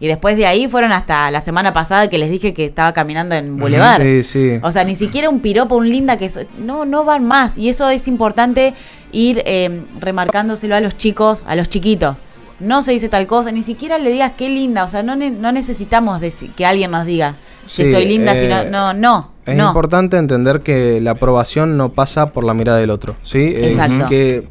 Y 0.00 0.06
después 0.06 0.36
de 0.36 0.46
ahí 0.46 0.68
fueron 0.68 0.92
hasta 0.92 1.30
la 1.30 1.40
semana 1.40 1.72
pasada 1.72 2.08
que 2.08 2.18
les 2.18 2.30
dije 2.30 2.52
que 2.52 2.66
estaba 2.66 2.92
caminando 2.92 3.34
en 3.34 3.56
Boulevard. 3.56 4.02
Sí, 4.02 4.22
sí. 4.22 4.58
O 4.62 4.70
sea, 4.70 4.84
ni 4.84 4.94
siquiera 4.94 5.28
un 5.30 5.40
piropo, 5.40 5.76
un 5.76 5.88
linda 5.88 6.16
que... 6.16 6.30
no, 6.58 6.84
no 6.84 7.04
van 7.04 7.24
más. 7.24 7.56
Y 7.56 7.68
eso 7.68 7.88
es 7.88 8.06
importante 8.08 8.74
ir 9.12 9.42
eh, 9.46 9.82
remarcándoselo 10.00 10.74
a 10.74 10.80
los 10.80 10.96
chicos, 10.96 11.44
a 11.46 11.56
los 11.56 11.68
chiquitos 11.68 12.22
no 12.60 12.82
se 12.82 12.92
dice 12.92 13.08
tal 13.08 13.26
cosa, 13.26 13.52
ni 13.52 13.62
siquiera 13.62 13.98
le 13.98 14.10
digas 14.10 14.32
qué 14.36 14.48
linda, 14.48 14.84
o 14.84 14.88
sea, 14.88 15.02
no, 15.02 15.16
no 15.16 15.52
necesitamos 15.52 16.20
que 16.56 16.66
alguien 16.66 16.90
nos 16.90 17.04
diga 17.04 17.34
que 17.74 17.90
estoy 17.90 18.06
linda, 18.06 18.34
sino, 18.34 18.60
eh, 18.60 18.70
no, 18.70 18.94
no. 18.94 19.32
Es 19.44 19.58
importante 19.58 20.16
entender 20.16 20.60
que 20.60 21.00
la 21.00 21.12
aprobación 21.12 21.76
no 21.76 21.90
pasa 21.90 22.32
por 22.32 22.44
la 22.44 22.54
mirada 22.54 22.78
del 22.78 22.90
otro, 22.90 23.16
¿sí? 23.22 23.38
Eh, 23.38 23.68
Exacto. 23.68 24.06
que 24.08 24.48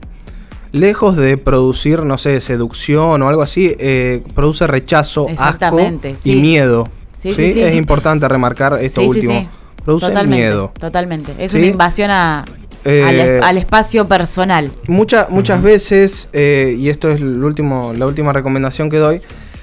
lejos 0.76 1.16
de 1.16 1.38
producir, 1.38 2.04
no 2.04 2.18
sé, 2.18 2.42
seducción 2.42 3.22
o 3.22 3.30
algo 3.30 3.42
así, 3.42 3.76
eh, 3.80 4.24
produce 4.36 4.68
rechazo, 4.68 5.26
asco 5.38 5.80
y 6.26 6.36
miedo. 6.36 6.88
Sí, 7.18 7.34
sí, 7.34 7.54
sí, 7.54 7.62
Es 7.62 7.76
importante 7.76 8.28
remarcar 8.28 8.78
esto 8.84 9.02
último. 9.02 9.50
Produce 9.84 10.12
miedo. 10.26 10.74
Totalmente. 10.78 11.32
Es 11.40 11.54
una 11.54 11.66
invasión 11.66 12.12
a, 12.12 12.44
eh, 12.84 13.40
al, 13.42 13.58
espacio 13.58 14.06
personal. 14.06 14.72
muchas 14.88 15.62
veces, 15.62 16.28
eh, 16.34 16.76
y 16.78 16.90
esto 16.90 17.10
es 17.10 17.22
el 17.22 17.44
último, 17.44 17.94
la 17.94 18.06
última 18.06 18.34
recomendación 18.34 18.90
que 18.90 18.98
doy, 18.98 19.22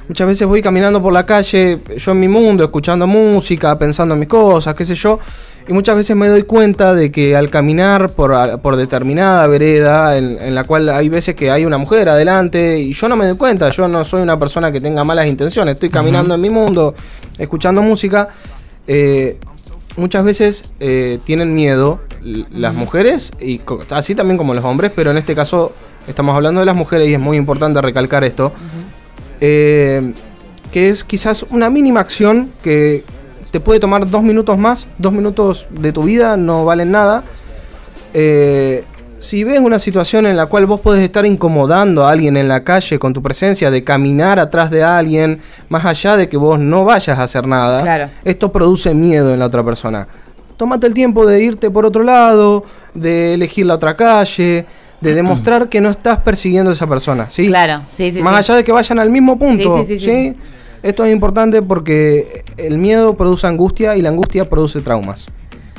muchas 0.08 0.26
veces 0.26 0.48
voy 0.48 0.62
caminando 0.62 1.02
por 1.02 1.12
la 1.12 1.26
calle, 1.26 1.78
yo 1.96 2.12
en 2.12 2.20
mi 2.20 2.28
mundo, 2.28 2.64
escuchando 2.64 3.06
música, 3.06 3.78
pensando 3.78 4.14
en 4.14 4.20
mis 4.20 4.28
cosas, 4.28 4.74
qué 4.74 4.84
sé 4.84 4.94
yo, 4.94 5.18
y 5.68 5.72
muchas 5.72 5.96
veces 5.96 6.16
me 6.16 6.28
doy 6.28 6.42
cuenta 6.42 6.94
de 6.94 7.12
que 7.12 7.36
al 7.36 7.50
caminar 7.50 8.10
por, 8.10 8.76
determinada 8.76 9.46
vereda, 9.46 10.16
en, 10.16 10.54
la 10.54 10.64
cual 10.64 10.88
hay 10.88 11.08
veces 11.08 11.34
que 11.34 11.50
hay 11.50 11.64
una 11.64 11.78
mujer 11.78 12.08
adelante, 12.08 12.78
y 12.80 12.92
yo 12.92 13.08
no 13.08 13.16
me 13.16 13.26
doy 13.26 13.36
cuenta, 13.36 13.70
yo 13.70 13.86
no 13.88 14.04
soy 14.04 14.22
una 14.22 14.38
persona 14.38 14.72
que 14.72 14.80
tenga 14.80 15.04
malas 15.04 15.26
intenciones, 15.26 15.74
estoy 15.74 15.90
caminando 15.90 16.34
en 16.34 16.40
mi 16.40 16.50
mundo, 16.50 16.94
escuchando 17.38 17.80
música, 17.82 18.28
eh, 18.86 19.38
muchas 19.96 20.24
veces 20.24 20.64
eh, 20.80 21.20
tienen 21.24 21.54
miedo 21.54 22.00
las 22.22 22.74
mujeres, 22.74 23.32
y 23.40 23.60
así 23.90 24.14
también 24.14 24.38
como 24.38 24.54
los 24.54 24.64
hombres, 24.64 24.90
pero 24.94 25.10
en 25.10 25.18
este 25.18 25.34
caso 25.34 25.72
estamos 26.08 26.34
hablando 26.34 26.60
de 26.60 26.66
las 26.66 26.76
mujeres 26.76 27.08
y 27.08 27.14
es 27.14 27.20
muy 27.20 27.36
importante 27.36 27.80
recalcar 27.80 28.24
esto, 28.24 28.52
eh, 29.40 30.12
que 30.72 30.88
es 30.88 31.04
quizás 31.04 31.44
una 31.50 31.70
mínima 31.70 32.00
acción 32.00 32.50
que 32.62 33.04
te 33.52 33.60
puede 33.60 33.78
tomar 33.78 34.08
dos 34.08 34.22
minutos 34.22 34.58
más, 34.58 34.86
dos 34.98 35.12
minutos 35.12 35.66
de 35.70 35.92
tu 35.92 36.04
vida, 36.04 36.38
no 36.38 36.64
valen 36.64 36.90
nada. 36.90 37.22
Eh, 38.14 38.82
si 39.20 39.44
ves 39.44 39.60
una 39.60 39.78
situación 39.78 40.26
en 40.26 40.38
la 40.38 40.46
cual 40.46 40.64
vos 40.64 40.80
podés 40.80 41.04
estar 41.04 41.26
incomodando 41.26 42.04
a 42.04 42.10
alguien 42.10 42.38
en 42.38 42.48
la 42.48 42.64
calle 42.64 42.98
con 42.98 43.12
tu 43.12 43.22
presencia, 43.22 43.70
de 43.70 43.84
caminar 43.84 44.40
atrás 44.40 44.70
de 44.70 44.82
alguien, 44.82 45.40
más 45.68 45.84
allá 45.84 46.16
de 46.16 46.30
que 46.30 46.38
vos 46.38 46.58
no 46.58 46.86
vayas 46.86 47.18
a 47.18 47.24
hacer 47.24 47.46
nada, 47.46 48.10
esto 48.24 48.50
produce 48.50 48.94
miedo 48.94 49.34
en 49.34 49.38
la 49.38 49.46
otra 49.46 49.62
persona. 49.62 50.08
Tómate 50.56 50.86
el 50.86 50.94
tiempo 50.94 51.26
de 51.26 51.42
irte 51.42 51.70
por 51.70 51.84
otro 51.84 52.02
lado, 52.02 52.64
de 52.94 53.34
elegir 53.34 53.66
la 53.66 53.74
otra 53.74 53.96
calle, 53.96 54.64
de 55.00 55.14
demostrar 55.14 55.68
que 55.68 55.80
no 55.82 55.90
estás 55.90 56.20
persiguiendo 56.20 56.70
a 56.70 56.74
esa 56.74 56.86
persona, 56.86 57.28
¿sí? 57.28 57.48
Claro, 57.48 57.82
sí, 57.86 58.10
sí. 58.12 58.22
Más 58.22 58.34
allá 58.36 58.56
de 58.56 58.64
que 58.64 58.72
vayan 58.72 58.98
al 58.98 59.10
mismo 59.10 59.38
punto, 59.38 59.84
sí, 59.84 59.98
sí, 59.98 60.36
Esto 60.82 61.04
es 61.04 61.12
importante 61.12 61.62
porque 61.62 62.44
el 62.56 62.78
miedo 62.78 63.16
produce 63.16 63.46
angustia 63.46 63.96
y 63.96 64.02
la 64.02 64.08
angustia 64.08 64.48
produce 64.48 64.80
traumas. 64.80 65.26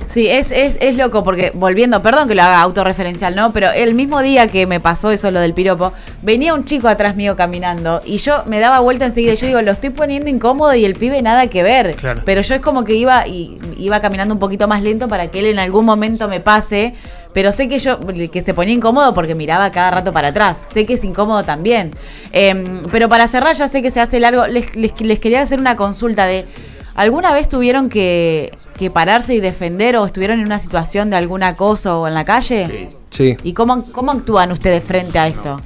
Sí, 0.06 0.28
es, 0.28 0.52
es, 0.52 0.78
es 0.82 0.98
loco 0.98 1.24
porque 1.24 1.52
volviendo, 1.54 2.02
perdón 2.02 2.28
que 2.28 2.36
lo 2.36 2.44
haga 2.44 2.62
autorreferencial, 2.62 3.36
¿no? 3.36 3.54
Pero 3.54 3.72
el 3.72 3.94
mismo 3.94 4.22
día 4.22 4.48
que 4.48 4.68
me 4.68 4.80
pasó 4.80 5.12
eso, 5.12 5.32
lo 5.32 5.40
del 5.40 5.54
piropo, 5.54 5.94
venía 6.22 6.54
un 6.54 6.66
chico 6.66 6.88
atrás 6.88 7.16
mío 7.16 7.36
caminando 7.36 8.02
y 8.06 8.18
yo 8.18 8.44
me 8.46 8.60
daba 8.60 8.80
vuelta 8.80 9.06
enseguida 9.06 9.34
y 9.34 9.36
yo 9.38 9.48
digo, 9.48 9.62
lo 9.62 9.72
estoy 9.72 9.92
poniendo 9.92 10.30
incómodo 10.30 10.74
y 10.76 10.86
el 10.86 10.96
pibe 10.96 11.22
nada 11.22 11.48
que 11.48 11.64
ver. 11.64 11.96
Pero 12.26 12.42
yo 12.42 12.56
es 12.56 12.62
como 12.62 12.84
que 12.84 12.96
iba 12.96 13.28
y 13.28 13.60
iba 13.78 14.00
caminando 14.02 14.34
un 14.34 14.40
poquito 14.40 14.68
más 14.68 14.84
lento 14.84 15.08
para 15.08 15.28
que 15.28 15.40
él 15.40 15.46
en 15.46 15.60
algún 15.60 15.86
momento 15.86 16.28
me 16.28 16.40
pase. 16.40 16.94
Pero 17.34 17.52
sé 17.52 17.68
que 17.68 17.80
yo, 17.80 18.00
que 18.00 18.42
se 18.42 18.54
ponía 18.54 18.74
incómodo 18.74 19.14
porque 19.14 19.36
miraba 19.36 19.72
cada 19.72 19.92
rato 19.92 20.14
para 20.14 20.30
atrás. 20.30 20.58
Sé 20.72 20.86
que 20.86 20.94
es 20.94 21.04
incómodo 21.04 21.44
también. 21.44 21.92
Em, 22.32 22.84
pero 22.92 23.10
para 23.10 23.28
cerrar, 23.28 23.56
ya 23.56 23.68
sé 23.68 23.82
que 23.82 23.92
se 23.92 24.00
hace 24.00 24.20
largo. 24.20 24.48
Les, 24.48 24.76
les, 24.76 25.00
les 25.02 25.20
quería 25.20 25.42
hacer 25.42 25.60
una 25.60 25.76
consulta 25.76 26.26
de 26.26 26.46
¿Alguna 26.96 27.34
vez 27.34 27.50
tuvieron 27.50 27.90
que, 27.90 28.52
pararse 28.94 29.34
y 29.34 29.40
defender 29.40 29.96
o 29.96 30.06
estuvieron 30.06 30.40
en 30.40 30.46
una 30.46 30.60
situación 30.60 31.10
de 31.10 31.16
algún 31.16 31.42
acoso 31.42 32.08
en 32.08 32.14
la 32.14 32.24
calle? 32.26 32.90
Sí. 33.10 33.38
¿Y 33.44 33.54
cómo, 33.54 33.84
cómo 33.92 34.12
actúan 34.12 34.52
ustedes 34.52 34.84
frente 34.84 35.18
a 35.18 35.28
esto? 35.28 35.60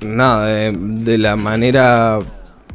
Nada, 0.00 0.46
de, 0.46 1.18
la 1.18 1.34
manera 1.34 2.18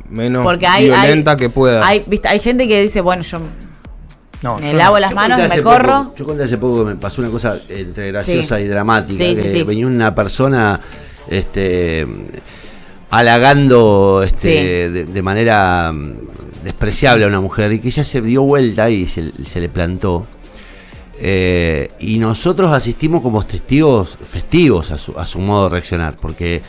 menos 0.09 0.45
violenta 0.79 1.36
que 1.36 1.50
pueda. 1.50 1.86
Hay, 1.86 2.03
¿viste? 2.07 2.27
hay 2.27 2.39
gente 2.39 2.67
que 2.67 2.81
dice, 2.81 3.00
bueno, 3.01 3.21
yo 3.21 3.39
me 4.60 4.74
lavo 4.74 5.00
las 5.00 5.13
manos, 5.13 5.41
me 5.50 5.62
corro. 5.62 6.13
yo 6.15 6.25
conté 6.25 6.43
hace 6.43 6.58
poco 6.58 6.79
que 6.79 6.93
me 6.93 6.96
pasó 6.96 7.22
una 7.22 7.31
cosa 7.31 7.60
entre 7.67 8.12
graciosa 8.12 8.60
y 8.60 8.67
dramática. 8.67 9.24
que 9.24 9.63
venía 9.63 9.88
una 9.88 10.15
persona 10.15 10.79
este, 11.29 12.05
halagando 13.10 14.24
este, 14.24 14.89
de, 14.89 15.22
manera 15.22 15.91
mm, 15.91 16.63
despreciable 16.63 17.25
a 17.25 17.27
una 17.27 17.41
mujer 17.41 17.74
y 17.74 17.79
que 17.79 17.89
ella 17.89 18.03
se 18.03 18.22
dio 18.22 18.43
vuelta 18.43 18.89
y 18.89 19.08
se, 19.08 19.60
le 19.60 19.69
plantó. 19.69 20.27
Eh, 21.22 21.91
y 22.00 22.17
nosotros 22.17 22.72
asistimos 22.72 23.22
como 23.22 23.46
testigos 23.46 24.17
festivos 24.24 24.89
a 24.91 24.98
su, 24.98 25.19
a 25.19 25.25
su 25.25 25.39
modo 25.39 25.65
de 25.65 25.69
reaccionar, 25.72 26.15
porque 26.15 26.62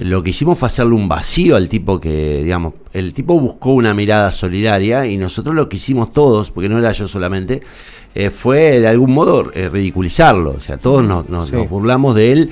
lo 0.00 0.22
que 0.22 0.30
hicimos 0.30 0.58
fue 0.58 0.66
hacerle 0.66 0.94
un 0.94 1.08
vacío 1.08 1.56
al 1.56 1.68
tipo 1.68 2.00
que, 2.00 2.42
digamos, 2.44 2.74
el 2.92 3.12
tipo 3.12 3.38
buscó 3.40 3.72
una 3.72 3.94
mirada 3.94 4.30
solidaria 4.32 5.06
y 5.06 5.16
nosotros 5.16 5.54
lo 5.54 5.68
que 5.68 5.76
hicimos 5.76 6.12
todos, 6.12 6.50
porque 6.50 6.68
no 6.68 6.78
era 6.78 6.92
yo 6.92 7.08
solamente, 7.08 7.62
eh, 8.14 8.30
fue 8.30 8.80
de 8.80 8.88
algún 8.88 9.12
modo 9.12 9.50
eh, 9.54 9.68
ridiculizarlo. 9.68 10.54
O 10.56 10.60
sea, 10.60 10.76
todos 10.76 11.04
nos, 11.04 11.28
nos, 11.28 11.50
burlamos 11.68 12.14
de 12.14 12.32
él 12.32 12.50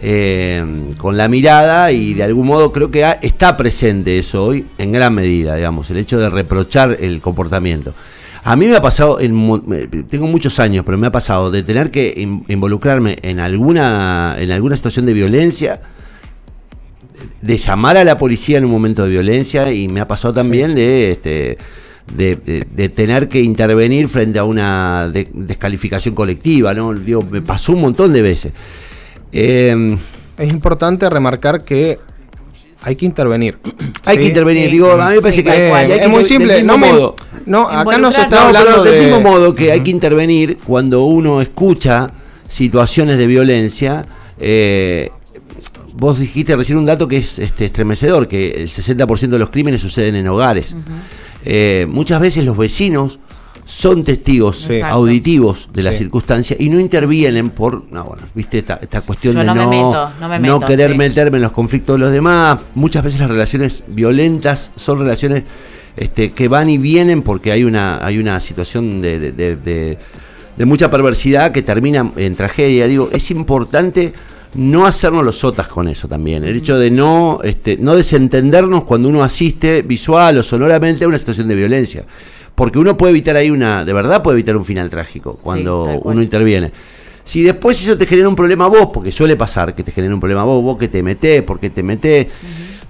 eh, 0.00 0.64
con 0.96 1.16
la 1.16 1.28
mirada 1.28 1.92
y 1.92 2.14
de 2.14 2.22
algún 2.22 2.46
modo 2.46 2.72
creo 2.72 2.90
que 2.90 3.04
está 3.22 3.56
presente 3.56 4.18
eso 4.18 4.44
hoy 4.44 4.66
en 4.78 4.92
gran 4.92 5.14
medida, 5.14 5.56
digamos, 5.56 5.90
el 5.90 5.98
hecho 5.98 6.18
de 6.18 6.30
reprochar 6.30 6.96
el 7.00 7.20
comportamiento. 7.20 7.92
A 8.44 8.56
mí 8.56 8.66
me 8.66 8.76
ha 8.76 8.80
pasado, 8.80 9.20
en, 9.20 10.06
tengo 10.08 10.26
muchos 10.26 10.58
años, 10.58 10.84
pero 10.86 10.96
me 10.96 11.08
ha 11.08 11.12
pasado 11.12 11.50
de 11.50 11.62
tener 11.62 11.90
que 11.90 12.14
involucrarme 12.48 13.18
en 13.20 13.40
alguna, 13.40 14.36
en 14.38 14.52
alguna 14.52 14.74
situación 14.74 15.04
de 15.04 15.12
violencia 15.12 15.80
de 17.40 17.56
llamar 17.56 17.96
a 17.96 18.04
la 18.04 18.18
policía 18.18 18.58
en 18.58 18.64
un 18.64 18.70
momento 18.70 19.04
de 19.04 19.10
violencia 19.10 19.72
y 19.72 19.88
me 19.88 20.00
ha 20.00 20.08
pasado 20.08 20.34
también 20.34 20.74
de, 20.74 21.10
este, 21.12 21.58
de, 22.14 22.88
tener 22.88 23.28
que 23.28 23.40
intervenir 23.40 24.08
frente 24.08 24.38
a 24.38 24.44
una 24.44 25.10
descalificación 25.10 26.14
colectiva, 26.14 26.74
¿no? 26.74 26.94
Digo, 26.94 27.22
me 27.22 27.42
pasó 27.42 27.72
un 27.72 27.82
montón 27.82 28.12
de 28.12 28.22
veces. 28.22 28.52
Em, 29.32 29.98
es 30.36 30.52
importante 30.52 31.08
remarcar 31.08 31.62
que 31.62 31.98
hay 32.82 32.96
que 32.96 33.06
intervenir. 33.06 33.58
Hay 34.04 34.16
que 34.16 34.24
intervenir. 34.24 34.70
Digo, 34.70 34.90
a 34.90 35.10
mí 35.10 35.16
me 35.16 35.20
parece 35.20 35.44
que, 35.44 35.96
es 36.02 36.08
muy 36.08 36.24
simple. 36.24 36.62
No, 36.62 37.14
no, 37.44 37.68
acá 37.68 37.98
no 37.98 38.10
se 38.10 38.22
está 38.22 38.46
hablando 38.46 38.82
del 38.82 39.02
mismo 39.04 39.20
modo 39.20 39.54
que 39.54 39.70
hay 39.70 39.80
que 39.80 39.90
intervenir 39.90 40.58
cuando 40.64 41.04
uno 41.04 41.42
escucha 41.42 42.10
situaciones 42.48 43.18
de 43.18 43.26
violencia. 43.26 44.06
Eh, 44.38 45.10
vos 45.98 46.18
dijiste 46.18 46.56
recién 46.56 46.78
un 46.78 46.86
dato 46.86 47.08
que 47.08 47.18
es 47.18 47.38
este, 47.38 47.66
estremecedor, 47.66 48.28
que 48.28 48.50
el 48.50 48.68
60% 48.68 49.28
de 49.30 49.38
los 49.38 49.50
crímenes 49.50 49.80
suceden 49.80 50.14
en 50.14 50.28
hogares. 50.28 50.74
Eh, 51.44 51.86
muchas 51.88 52.20
veces 52.20 52.44
los 52.44 52.56
vecinos 52.56 53.18
son 53.64 54.02
testigos 54.02 54.68
auditivos 54.84 55.68
de 55.74 55.82
la 55.82 55.92
circunstancia 55.92 56.56
y 56.58 56.70
no 56.70 56.80
intervienen 56.80 57.50
por, 57.50 57.84
no, 57.92 58.04
bueno, 58.04 58.22
viste 58.34 58.58
esta, 58.58 59.00
cuestión 59.02 59.34
de 59.34 59.44
no, 59.44 60.60
querer 60.60 60.96
meterme 60.96 61.36
en 61.36 61.42
los 61.42 61.52
conflictos 61.52 61.96
de 61.96 61.98
los 61.98 62.12
demás. 62.12 62.60
Muchas 62.74 63.04
veces 63.04 63.20
las 63.20 63.28
relaciones 63.28 63.84
violentas 63.88 64.70
son 64.76 65.00
relaciones 65.00 65.44
este, 65.96 66.32
que 66.32 66.48
van 66.48 66.70
y 66.70 66.78
vienen 66.78 67.22
porque 67.22 67.50
hay 67.52 67.64
una, 67.64 68.04
hay 68.06 68.18
una 68.18 68.40
situación 68.40 69.02
de, 69.02 69.32
de 69.32 70.64
mucha 70.64 70.90
perversidad 70.90 71.50
que 71.50 71.62
termina 71.62 72.10
en 72.16 72.36
tragedia. 72.36 72.86
Digo, 72.86 73.10
es 73.12 73.30
importante 73.30 74.14
no 74.54 74.86
hacernos 74.86 75.24
los 75.24 75.38
sotas 75.38 75.68
con 75.68 75.88
eso 75.88 76.08
también. 76.08 76.44
El 76.44 76.56
hecho 76.56 76.78
de 76.78 76.90
no, 76.90 77.40
este, 77.42 77.76
no 77.76 77.94
desentendernos 77.94 78.84
cuando 78.84 79.08
uno 79.08 79.22
asiste 79.22 79.82
visual 79.82 80.38
o 80.38 80.42
sonoramente 80.42 81.04
a 81.04 81.08
una 81.08 81.18
situación 81.18 81.48
de 81.48 81.56
violencia. 81.56 82.04
Porque 82.54 82.78
uno 82.78 82.96
puede 82.96 83.10
evitar 83.10 83.36
ahí 83.36 83.50
una, 83.50 83.84
de 83.84 83.92
verdad 83.92 84.22
puede 84.22 84.36
evitar 84.36 84.56
un 84.56 84.64
final 84.64 84.90
trágico 84.90 85.38
cuando 85.42 86.00
uno 86.02 86.22
interviene. 86.22 86.72
Si 87.22 87.42
después 87.42 87.80
eso 87.80 87.96
te 87.96 88.06
genera 88.06 88.28
un 88.28 88.34
problema 88.34 88.64
a 88.64 88.68
vos, 88.68 88.88
porque 88.92 89.12
suele 89.12 89.36
pasar 89.36 89.74
que 89.74 89.84
te 89.84 89.92
genera 89.92 90.14
un 90.14 90.20
problema 90.20 90.42
a 90.42 90.44
vos, 90.44 90.62
vos 90.62 90.78
que 90.78 90.88
te 90.88 91.02
metés, 91.02 91.42
porque 91.42 91.70
te 91.70 91.82
metés. 91.82 92.26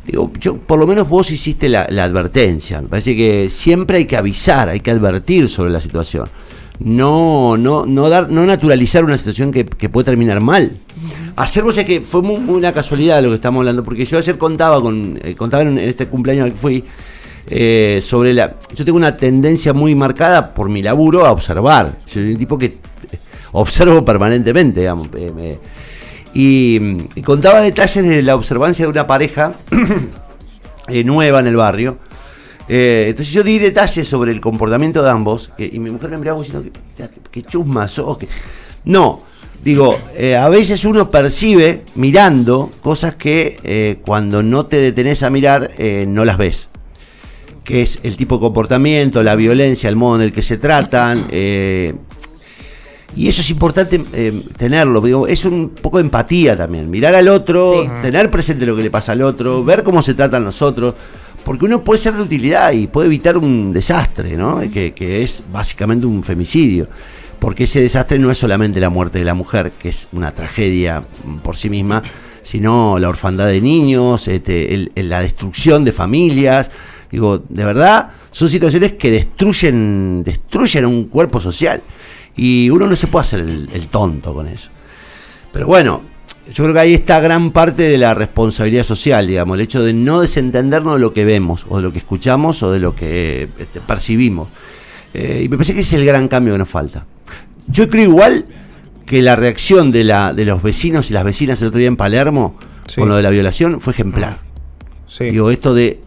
Digo, 0.07 0.31
yo, 0.39 0.57
por 0.57 0.79
lo 0.79 0.87
menos 0.87 1.09
vos 1.09 1.31
hiciste 1.33 1.69
la, 1.69 1.87
la 1.91 2.05
advertencia. 2.05 2.81
Me 2.81 2.89
parece 2.89 3.15
que 3.15 3.51
siempre 3.51 3.99
hay 3.99 4.05
que 4.07 4.17
avisar, 4.17 4.71
hay 4.71 4.81
que 4.81 4.91
advertir 4.91 5.49
sobre 5.51 5.71
la 5.71 5.83
situación 5.83 6.29
no, 6.81 7.57
no, 7.57 7.85
no, 7.87 8.09
dar, 8.09 8.31
no 8.31 8.47
naturalizar 8.47 9.05
una 9.05 9.19
situación 9.19 9.51
que, 9.51 9.65
puede 9.65 10.05
terminar 10.05 10.41
mal. 10.41 10.73
Ayer 11.37 11.65
vos 11.65 11.77
que 11.79 12.01
fue 12.01 12.23
muy, 12.23 12.37
una 12.37 12.73
casualidad 12.73 13.23
lo 13.23 13.31
que 13.31 13.37
estamos 13.37 13.61
hablando, 13.61 13.83
porque 13.85 14.05
yo 14.05 14.19
ayer 14.19 14.39
contaba 14.39 14.81
con, 14.81 15.19
eh, 15.23 15.35
contaba 15.35 15.63
en 15.63 15.79
este 15.79 16.07
cumpleaños 16.07 16.45
al 16.45 16.53
que 16.53 16.57
fui, 16.57 16.85
eh, 17.49 18.01
sobre 18.03 18.35
la. 18.35 18.57
Yo 18.75 18.85
tengo 18.85 18.97
una 18.97 19.17
tendencia 19.17 19.73
muy 19.73 19.95
marcada 19.95 20.55
por 20.55 20.69
mi 20.69 20.83
laburo 20.83 21.25
a 21.25 21.33
observar. 21.33 21.99
Soy 22.05 22.33
un 22.33 22.39
tipo 22.39 22.59
que 22.59 22.67
eh, 22.67 22.79
observo 23.53 24.05
permanentemente, 24.05 24.81
digamos. 24.81 25.09
y, 26.35 27.23
contaba 27.23 27.61
detalles 27.61 28.05
de 28.05 28.23
la 28.23 28.35
observancia 28.35 28.85
de 28.85 28.91
una 28.91 29.07
pareja 29.07 29.55
nueva 31.05 31.41
en 31.41 31.47
el 31.47 31.57
barrio 31.57 31.99
eh, 32.69 33.07
entonces 33.09 33.33
yo 33.33 33.43
di 33.43 33.59
detalles 33.59 34.07
sobre 34.07 34.31
el 34.31 34.41
comportamiento 34.41 35.03
de 35.03 35.11
ambos 35.11 35.51
y 35.57 35.79
mi 35.79 35.91
mujer 35.91 36.11
me 36.11 36.19
miraba 36.19 36.39
diciendo 36.41 36.71
que, 37.31 37.43
chusma 37.43 37.89
sos. 37.89 38.19
Que... 38.19 38.29
No, 38.85 39.23
digo, 39.65 39.99
eh, 40.17 40.37
a 40.37 40.49
veces 40.49 40.85
uno 40.85 41.09
percibe 41.09 41.85
mirando 41.95 42.71
cosas 42.83 43.15
que 43.15 43.59
eh, 43.65 43.99
cuando 44.05 44.43
no 44.43 44.67
te 44.67 44.77
detenés 44.81 45.23
a 45.23 45.31
mirar 45.31 45.71
no 46.07 46.25
las 46.25 46.37
ves. 46.37 46.69
Que 47.65 47.83
es 47.83 48.01
el 48.03 48.17
tipo 48.17 48.37
de 48.37 48.41
comportamiento, 48.41 49.23
la 49.23 49.37
violencia, 49.37 49.89
el 49.89 49.97
modo 49.97 50.17
en 50.17 50.23
el 50.23 50.33
que 50.33 50.43
se 50.43 50.57
tratan. 50.57 51.27
y 51.31 53.29
eso 53.29 53.41
es 53.41 53.51
importante 53.51 53.99
tenerlo. 54.57 55.01
Digo, 55.01 55.27
es 55.27 55.45
un 55.45 55.71
poco 55.71 55.99
de 55.99 56.05
empatía 56.05 56.57
también. 56.57 56.89
Mirar 56.89 57.15
al 57.15 57.29
otro, 57.29 57.91
tener 58.01 58.31
presente 58.31 58.65
lo 58.65 58.75
que 58.77 58.83
le 58.83 58.91
pasa 58.91 59.13
al 59.13 59.23
otro, 59.23 59.65
ver 59.65 59.83
cómo 59.83 60.03
se 60.03 60.15
tratan 60.15 60.45
los 60.45 60.63
otros 60.63 60.95
porque 61.45 61.65
uno 61.65 61.83
puede 61.83 61.99
ser 61.99 62.15
de 62.15 62.23
utilidad 62.23 62.73
y 62.73 62.87
puede 62.87 63.07
evitar 63.07 63.37
un 63.37 63.73
desastre, 63.73 64.37
¿no? 64.37 64.61
Que, 64.71 65.23
es 65.23 65.43
básicamente 65.51 66.07
un 66.07 66.23
femicidio. 66.23 66.89
Porque 67.39 67.65
ese 67.65 67.81
desastre 67.81 68.19
no 68.19 68.31
es 68.31 68.39
solamente 68.39 68.81
la 68.81 68.91
muerte 68.91 69.19
de 69.19 69.25
la 69.25 69.35
mujer, 69.35 69.73
que 69.79 69.91
es 69.91 70.09
una 70.13 70.33
tragedia 70.33 71.05
por 71.43 71.57
sí 71.57 71.71
misma, 71.71 72.03
sino 72.43 72.99
la 72.99 73.09
orfandad 73.09 73.47
de 73.47 73.61
niños, 73.61 74.27
este, 74.27 74.89
la 74.97 75.21
destrucción 75.21 75.85
de 75.85 75.93
familias. 75.93 76.71
Digo, 77.11 77.43
de 77.49 77.65
verdad, 77.65 78.11
son 78.31 78.49
situaciones 78.49 78.95
que 78.95 79.11
destruyen, 79.11 80.23
destruyen 80.25 80.85
un 80.85 81.05
cuerpo 81.05 81.41
social. 81.41 81.81
Y 82.37 82.71
uno 82.71 82.87
no 82.87 82.97
se 82.97 83.07
puede 83.07 83.23
hacer 83.23 83.41
el 83.41 83.89
tonto 83.89 84.35
con 84.35 84.49
eso. 84.49 84.71
Pero 85.53 85.67
bueno, 85.67 86.03
yo 86.53 86.65
creo 86.65 86.75
que 86.75 86.81
ahí 86.81 86.95
está 86.95 87.21
gran 87.21 87.51
parte 87.51 87.83
de 87.83 87.99
la 87.99 88.15
responsabilidad 88.15 88.85
social, 88.85 89.27
digamos, 89.27 89.55
el 89.55 89.61
hecho 89.61 89.83
de 89.83 89.93
no 89.93 90.21
desentendernos 90.21 90.95
de 90.95 91.01
lo 91.01 91.13
que 91.13 91.25
vemos, 91.25 91.67
o 91.69 91.77
de 91.77 91.83
lo 91.83 91.93
que 91.93 91.99
escuchamos, 91.99 92.63
o 92.63 92.73
de 92.73 92.79
lo 92.79 92.95
que 92.95 93.49
este, 93.59 93.81
percibimos. 93.81 94.49
Eh, 95.13 95.43
y 95.45 95.49
me 95.49 95.57
parece 95.57 95.75
que 95.75 95.81
ese 95.81 95.97
es 95.97 96.01
el 96.01 96.07
gran 96.07 96.29
cambio 96.29 96.55
que 96.55 96.59
nos 96.59 96.69
falta. 96.69 97.07
Yo 97.67 97.89
creo 97.91 98.05
igual 98.05 98.47
que 99.05 99.21
la 99.23 99.37
reacción 99.37 99.91
de, 99.91 100.05
la, 100.05 100.33
de 100.33 100.45
los 100.45 100.63
vecinos 100.63 101.11
y 101.11 101.15
las 101.15 101.25
vecinas 101.25 101.61
el 101.61 101.69
otro 101.69 101.79
día 101.79 101.89
en 101.89 101.97
Palermo 101.97 102.59
con 102.97 103.09
lo 103.09 103.17
de 103.17 103.23
la 103.23 103.31
violación 103.31 103.81
fue 103.81 103.93
ejemplar. 103.93 104.41
Digo, 105.19 105.51
esto 105.51 105.75
de 105.75 106.01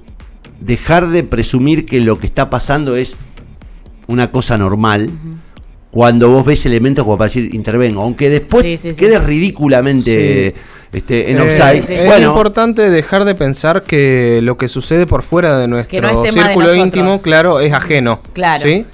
dejar 0.59 1.09
de 1.09 1.23
presumir 1.23 1.85
que 1.85 1.99
lo 2.01 2.19
que 2.19 2.27
está 2.27 2.49
pasando 2.49 2.95
es 2.95 3.17
una 4.07 4.31
cosa 4.31 4.57
normal 4.57 5.09
cuando 5.91 6.29
vos 6.29 6.45
ves 6.45 6.65
elementos 6.65 7.03
como 7.03 7.17
para 7.17 7.27
decir 7.27 7.53
intervengo, 7.53 8.01
aunque 8.01 8.29
después 8.29 8.81
quede 8.97 9.19
ridículamente 9.19 10.55
este, 10.91 11.31
en 11.31 11.41
offside. 11.41 11.83
es 11.89 12.21
importante 12.21 12.89
dejar 12.89 13.25
de 13.25 13.35
pensar 13.35 13.83
que 13.83 14.39
lo 14.41 14.57
que 14.57 14.69
sucede 14.69 15.05
por 15.05 15.21
fuera 15.21 15.57
de 15.57 15.67
nuestro 15.67 16.23
círculo 16.25 16.73
íntimo, 16.73 17.21
claro, 17.21 17.59
es 17.59 17.73
ajeno. 17.73 18.21
Claro. 18.33 18.63
¿sí? 18.63 18.85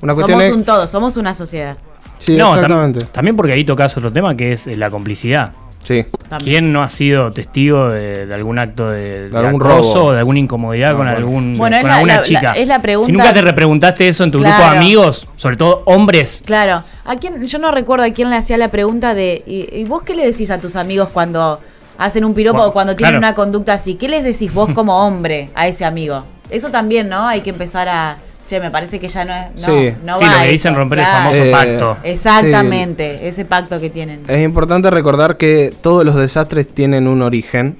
somos 0.00 0.50
un 0.50 0.64
todo, 0.64 0.86
somos 0.86 1.16
una 1.16 1.34
sociedad. 1.34 1.76
Sí, 2.18 2.36
exactamente. 2.36 3.04
también 3.06 3.36
porque 3.36 3.52
ahí 3.52 3.64
tocas 3.64 3.96
otro 3.96 4.12
tema 4.12 4.36
que 4.36 4.52
es 4.52 4.66
la 4.66 4.90
complicidad. 4.90 5.52
Sí. 5.84 6.04
¿Quién 6.38 6.72
no 6.72 6.82
ha 6.82 6.88
sido 6.88 7.32
testigo 7.32 7.88
de, 7.88 8.28
algún 8.32 8.58
acto 8.58 8.88
de, 8.90 9.30
algún 9.34 9.60
robo 9.60 10.04
o 10.04 10.12
de 10.12 10.18
alguna 10.18 10.38
incomodidad 10.38 10.96
con, 10.96 11.08
algún 11.08 11.56
con 11.56 11.72
alguna 11.72 12.22
chica? 12.22 12.52
es 12.52 12.68
la 12.68 12.80
pregunta. 12.80 13.06
Si 13.06 13.12
nunca 13.12 13.32
te 13.32 13.42
repreguntaste 13.42 14.08
eso 14.08 14.24
en 14.24 14.30
tu 14.30 14.38
grupo 14.38 14.56
de 14.56 14.64
amigos, 14.64 15.26
sobre 15.36 15.56
todo 15.56 15.82
hombres. 15.86 16.42
Claro. 16.44 16.82
¿A 17.04 17.16
quién, 17.16 17.44
yo 17.44 17.58
no 17.58 17.70
recuerdo 17.72 18.04
a 18.04 18.10
quién 18.10 18.30
le 18.30 18.36
hacía 18.36 18.56
la 18.56 18.68
pregunta 18.68 19.14
de 19.14 19.42
¿y, 19.46 19.84
vos 19.84 20.02
qué 20.02 20.14
le 20.14 20.24
decís 20.24 20.50
a 20.50 20.58
tus 20.58 20.76
amigos 20.76 21.10
cuando 21.10 21.60
hacen 21.98 22.24
un 22.24 22.34
piropo 22.34 22.62
o 22.62 22.72
cuando 22.72 22.94
tienen 22.94 23.16
una 23.16 23.34
conducta 23.34 23.74
así? 23.74 23.94
¿Qué 23.94 24.08
les 24.08 24.22
decís 24.22 24.52
vos 24.52 24.70
como 24.74 25.04
hombre 25.04 25.50
a 25.54 25.66
ese 25.66 25.84
amigo? 25.84 26.24
Eso 26.50 26.70
también, 26.70 27.08
¿no? 27.08 27.26
Hay 27.26 27.40
que 27.40 27.50
empezar 27.50 27.88
a 27.88 28.18
che, 28.50 28.60
me 28.60 28.70
parece 28.70 28.98
que 28.98 29.08
ya 29.08 29.24
no 29.24 29.32
es. 29.32 29.66
No, 29.66 29.74
sí. 29.74 29.94
no 30.04 30.18
sí, 30.18 30.24
lo 30.24 30.42
que 30.42 30.48
dicen 30.48 30.74
romper 30.74 30.98
el 30.98 31.06
famoso 31.06 31.42
eh, 31.42 31.52
pacto. 31.52 31.96
Exactamente, 32.02 33.28
ese 33.28 33.44
pacto 33.44 33.80
que 33.80 33.90
tienen. 33.90 34.22
Es 34.26 34.42
importante 34.42 34.90
recordar 34.90 35.36
que 35.36 35.72
todos 35.80 36.04
los 36.04 36.16
desastres 36.16 36.68
tienen 36.68 37.06
un 37.06 37.22
origen 37.22 37.78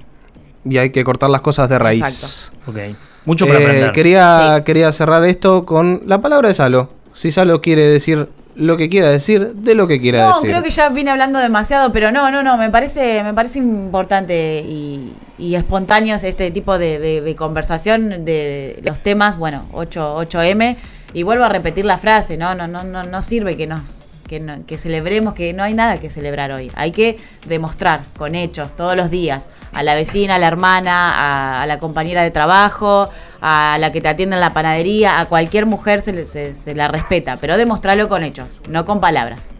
y 0.64 0.78
hay 0.78 0.90
que 0.90 1.02
cortar 1.02 1.30
las 1.30 1.40
cosas 1.40 1.68
de 1.68 1.78
raíz. 1.78 2.02
Exacto. 2.02 2.70
Ok. 2.70 2.78
Mucho 3.24 3.46
para 3.46 3.58
eh, 3.58 3.92
Quería, 3.92 4.62
quería 4.64 4.92
cerrar 4.92 5.24
esto 5.24 5.66
con 5.66 6.02
la 6.06 6.20
palabra 6.20 6.48
de 6.48 6.54
Salo. 6.54 6.90
Si 7.12 7.30
ya 7.30 7.44
lo 7.44 7.60
quiere 7.60 7.82
decir 7.82 8.28
lo 8.60 8.76
que 8.76 8.90
quiera 8.90 9.08
decir, 9.08 9.54
de 9.54 9.74
lo 9.74 9.88
que 9.88 9.98
quiera 9.98 10.28
decir. 10.28 10.34
No, 10.34 10.40
creo 10.42 10.62
que 10.62 10.68
ya 10.68 10.90
vine 10.90 11.10
hablando 11.10 11.38
demasiado, 11.38 11.92
pero 11.92 12.12
no, 12.12 12.30
no, 12.30 12.42
no, 12.42 12.58
me 12.58 12.68
parece, 12.68 13.24
me 13.24 13.32
parece 13.32 13.58
importante 13.58 14.62
y, 14.66 15.16
espontáneo 15.54 16.16
este 16.16 16.50
tipo 16.50 16.78
de, 16.78 17.34
conversación 17.38 18.26
de 18.26 18.78
los 18.84 19.00
temas, 19.00 19.38
bueno, 19.38 19.64
8, 19.72 20.18
8M, 20.28 20.76
y 21.14 21.22
vuelvo 21.22 21.44
a 21.44 21.48
repetir 21.48 21.86
la 21.86 21.96
frase, 21.96 22.36
no, 22.36 22.54
no, 22.54 22.68
no, 22.68 22.84
no, 22.84 23.02
no 23.02 23.22
sirve 23.22 23.56
que 23.56 23.66
nos 23.66 24.09
que, 24.30 24.78
celebremos, 24.78 25.34
que 25.34 25.52
no 25.52 25.64
hay 25.64 25.74
nada 25.74 25.98
que 25.98 26.08
celebrar 26.08 26.52
hoy. 26.52 26.70
Hay 26.76 26.92
que 26.92 27.18
demostrar 27.46 28.02
con 28.16 28.36
hechos 28.36 28.76
todos 28.76 28.96
los 28.96 29.10
días 29.10 29.48
a 29.72 29.82
la 29.82 29.94
vecina, 29.94 30.36
a 30.36 30.38
la 30.38 30.46
hermana, 30.46 31.62
a, 31.62 31.66
la 31.66 31.78
compañera 31.80 32.22
de 32.22 32.30
trabajo, 32.30 33.08
a 33.40 33.76
la 33.80 33.90
que 33.90 34.00
te 34.00 34.08
atiende 34.08 34.36
en 34.36 34.40
la 34.40 34.52
panadería, 34.52 35.18
a 35.18 35.26
cualquier 35.26 35.66
mujer 35.66 36.00
se, 36.00 36.24
se, 36.24 36.54
se 36.54 36.74
la 36.74 36.88
respeta, 36.88 37.38
pero 37.38 37.56
demostrarlo 37.56 38.08
con 38.08 38.22
hechos, 38.22 38.60
no 38.68 38.84
con 38.84 39.00
palabras. 39.00 39.59